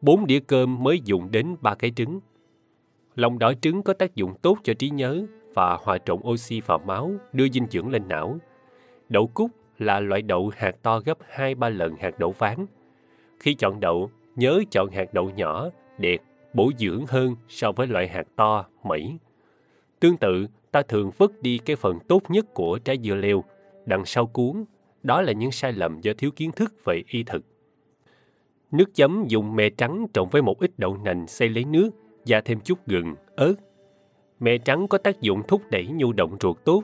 Bốn 0.00 0.26
đĩa 0.26 0.40
cơm 0.40 0.82
mới 0.82 1.00
dùng 1.04 1.30
đến 1.30 1.56
ba 1.60 1.74
cái 1.74 1.90
trứng. 1.90 2.20
Lòng 3.14 3.38
đỏ 3.38 3.52
trứng 3.60 3.82
có 3.82 3.92
tác 3.92 4.14
dụng 4.14 4.34
tốt 4.42 4.58
cho 4.64 4.74
trí 4.74 4.90
nhớ 4.90 5.26
và 5.54 5.78
hòa 5.82 5.98
trộn 5.98 6.20
oxy 6.28 6.60
vào 6.60 6.78
máu, 6.78 7.12
đưa 7.32 7.48
dinh 7.48 7.66
dưỡng 7.70 7.88
lên 7.88 8.08
não. 8.08 8.38
Đậu 9.08 9.26
cúc 9.26 9.50
là 9.78 10.00
loại 10.00 10.22
đậu 10.22 10.50
hạt 10.56 10.82
to 10.82 11.00
gấp 11.00 11.18
2-3 11.36 11.70
lần 11.70 11.96
hạt 11.96 12.18
đậu 12.18 12.34
ván. 12.38 12.66
Khi 13.38 13.54
chọn 13.54 13.80
đậu, 13.80 14.10
nhớ 14.36 14.62
chọn 14.70 14.90
hạt 14.90 15.14
đậu 15.14 15.30
nhỏ, 15.30 15.68
đẹp, 15.98 16.18
bổ 16.54 16.70
dưỡng 16.78 17.04
hơn 17.08 17.36
so 17.48 17.72
với 17.72 17.86
loại 17.86 18.08
hạt 18.08 18.26
to, 18.36 18.64
mẩy. 18.84 19.18
Tương 20.00 20.16
tự, 20.16 20.46
ta 20.70 20.82
thường 20.82 21.10
vứt 21.18 21.42
đi 21.42 21.58
cái 21.58 21.76
phần 21.76 21.98
tốt 22.08 22.22
nhất 22.28 22.54
của 22.54 22.78
trái 22.78 22.98
dưa 23.04 23.14
leo, 23.14 23.44
đằng 23.86 24.04
sau 24.04 24.26
cuốn 24.26 24.64
đó 25.02 25.22
là 25.22 25.32
những 25.32 25.52
sai 25.52 25.72
lầm 25.72 26.00
do 26.00 26.12
thiếu 26.18 26.30
kiến 26.36 26.52
thức 26.52 26.74
về 26.84 27.02
y 27.08 27.22
thực. 27.22 27.44
Nước 28.70 28.94
chấm 28.94 29.24
dùng 29.28 29.56
mè 29.56 29.70
trắng 29.70 30.06
trộn 30.12 30.28
với 30.30 30.42
một 30.42 30.58
ít 30.60 30.70
đậu 30.78 30.96
nành 30.96 31.26
xay 31.26 31.48
lấy 31.48 31.64
nước 31.64 31.90
và 32.26 32.40
thêm 32.40 32.60
chút 32.60 32.86
gừng, 32.86 33.14
ớt. 33.36 33.54
Mè 34.40 34.58
trắng 34.58 34.88
có 34.88 34.98
tác 34.98 35.20
dụng 35.20 35.42
thúc 35.48 35.62
đẩy 35.70 35.86
nhu 35.86 36.12
động 36.12 36.36
ruột 36.40 36.56
tốt. 36.64 36.82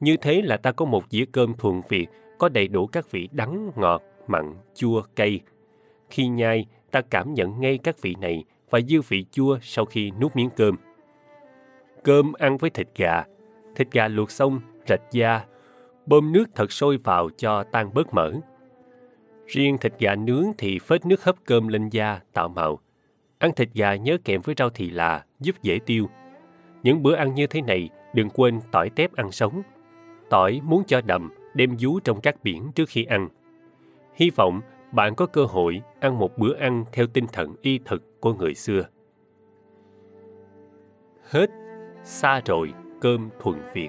Như 0.00 0.16
thế 0.16 0.42
là 0.42 0.56
ta 0.56 0.72
có 0.72 0.84
một 0.84 1.04
dĩa 1.10 1.24
cơm 1.32 1.54
thuần 1.54 1.80
Việt 1.88 2.06
có 2.38 2.48
đầy 2.48 2.68
đủ 2.68 2.86
các 2.86 3.10
vị 3.10 3.28
đắng, 3.32 3.70
ngọt, 3.76 4.02
mặn, 4.26 4.54
chua, 4.74 5.02
cay. 5.16 5.40
Khi 6.10 6.28
nhai, 6.28 6.66
ta 6.90 7.00
cảm 7.00 7.34
nhận 7.34 7.60
ngay 7.60 7.78
các 7.78 8.02
vị 8.02 8.14
này 8.20 8.44
và 8.70 8.80
dư 8.80 9.00
vị 9.08 9.24
chua 9.30 9.58
sau 9.62 9.84
khi 9.84 10.10
nuốt 10.20 10.36
miếng 10.36 10.50
cơm. 10.56 10.76
Cơm 12.04 12.32
ăn 12.32 12.56
với 12.56 12.70
thịt 12.70 12.88
gà, 12.96 13.24
thịt 13.76 13.92
gà 13.92 14.08
luộc 14.08 14.30
xong, 14.30 14.60
rạch 14.88 15.12
da, 15.12 15.44
bơm 16.06 16.32
nước 16.32 16.44
thật 16.54 16.72
sôi 16.72 16.96
vào 16.96 17.28
cho 17.36 17.64
tan 17.64 17.94
bớt 17.94 18.14
mỡ. 18.14 18.32
Riêng 19.46 19.78
thịt 19.78 19.92
gà 19.98 20.14
nướng 20.14 20.44
thì 20.58 20.78
phết 20.78 21.06
nước 21.06 21.24
hấp 21.24 21.36
cơm 21.44 21.68
lên 21.68 21.88
da 21.88 22.20
tạo 22.32 22.48
màu. 22.48 22.80
Ăn 23.38 23.50
thịt 23.56 23.68
gà 23.74 23.94
nhớ 23.94 24.18
kèm 24.24 24.40
với 24.40 24.54
rau 24.58 24.70
thì 24.70 24.90
là 24.90 25.24
giúp 25.40 25.62
dễ 25.62 25.78
tiêu. 25.86 26.08
Những 26.82 27.02
bữa 27.02 27.14
ăn 27.14 27.34
như 27.34 27.46
thế 27.46 27.62
này 27.62 27.88
đừng 28.14 28.30
quên 28.30 28.60
tỏi 28.72 28.90
tép 28.90 29.12
ăn 29.12 29.32
sống. 29.32 29.62
Tỏi 30.30 30.60
muốn 30.64 30.84
cho 30.86 31.00
đậm, 31.00 31.30
đem 31.54 31.76
vú 31.80 32.00
trong 32.00 32.20
các 32.20 32.42
biển 32.42 32.72
trước 32.74 32.88
khi 32.88 33.04
ăn. 33.04 33.28
Hy 34.14 34.30
vọng 34.30 34.60
bạn 34.92 35.14
có 35.14 35.26
cơ 35.26 35.44
hội 35.44 35.82
ăn 36.00 36.18
một 36.18 36.38
bữa 36.38 36.56
ăn 36.56 36.84
theo 36.92 37.06
tinh 37.06 37.26
thần 37.32 37.54
y 37.62 37.78
thực 37.84 38.20
của 38.20 38.34
người 38.34 38.54
xưa. 38.54 38.82
Hết, 41.30 41.50
xa 42.04 42.40
rồi, 42.46 42.74
cơm 43.00 43.30
thuần 43.40 43.56
Việt. 43.74 43.88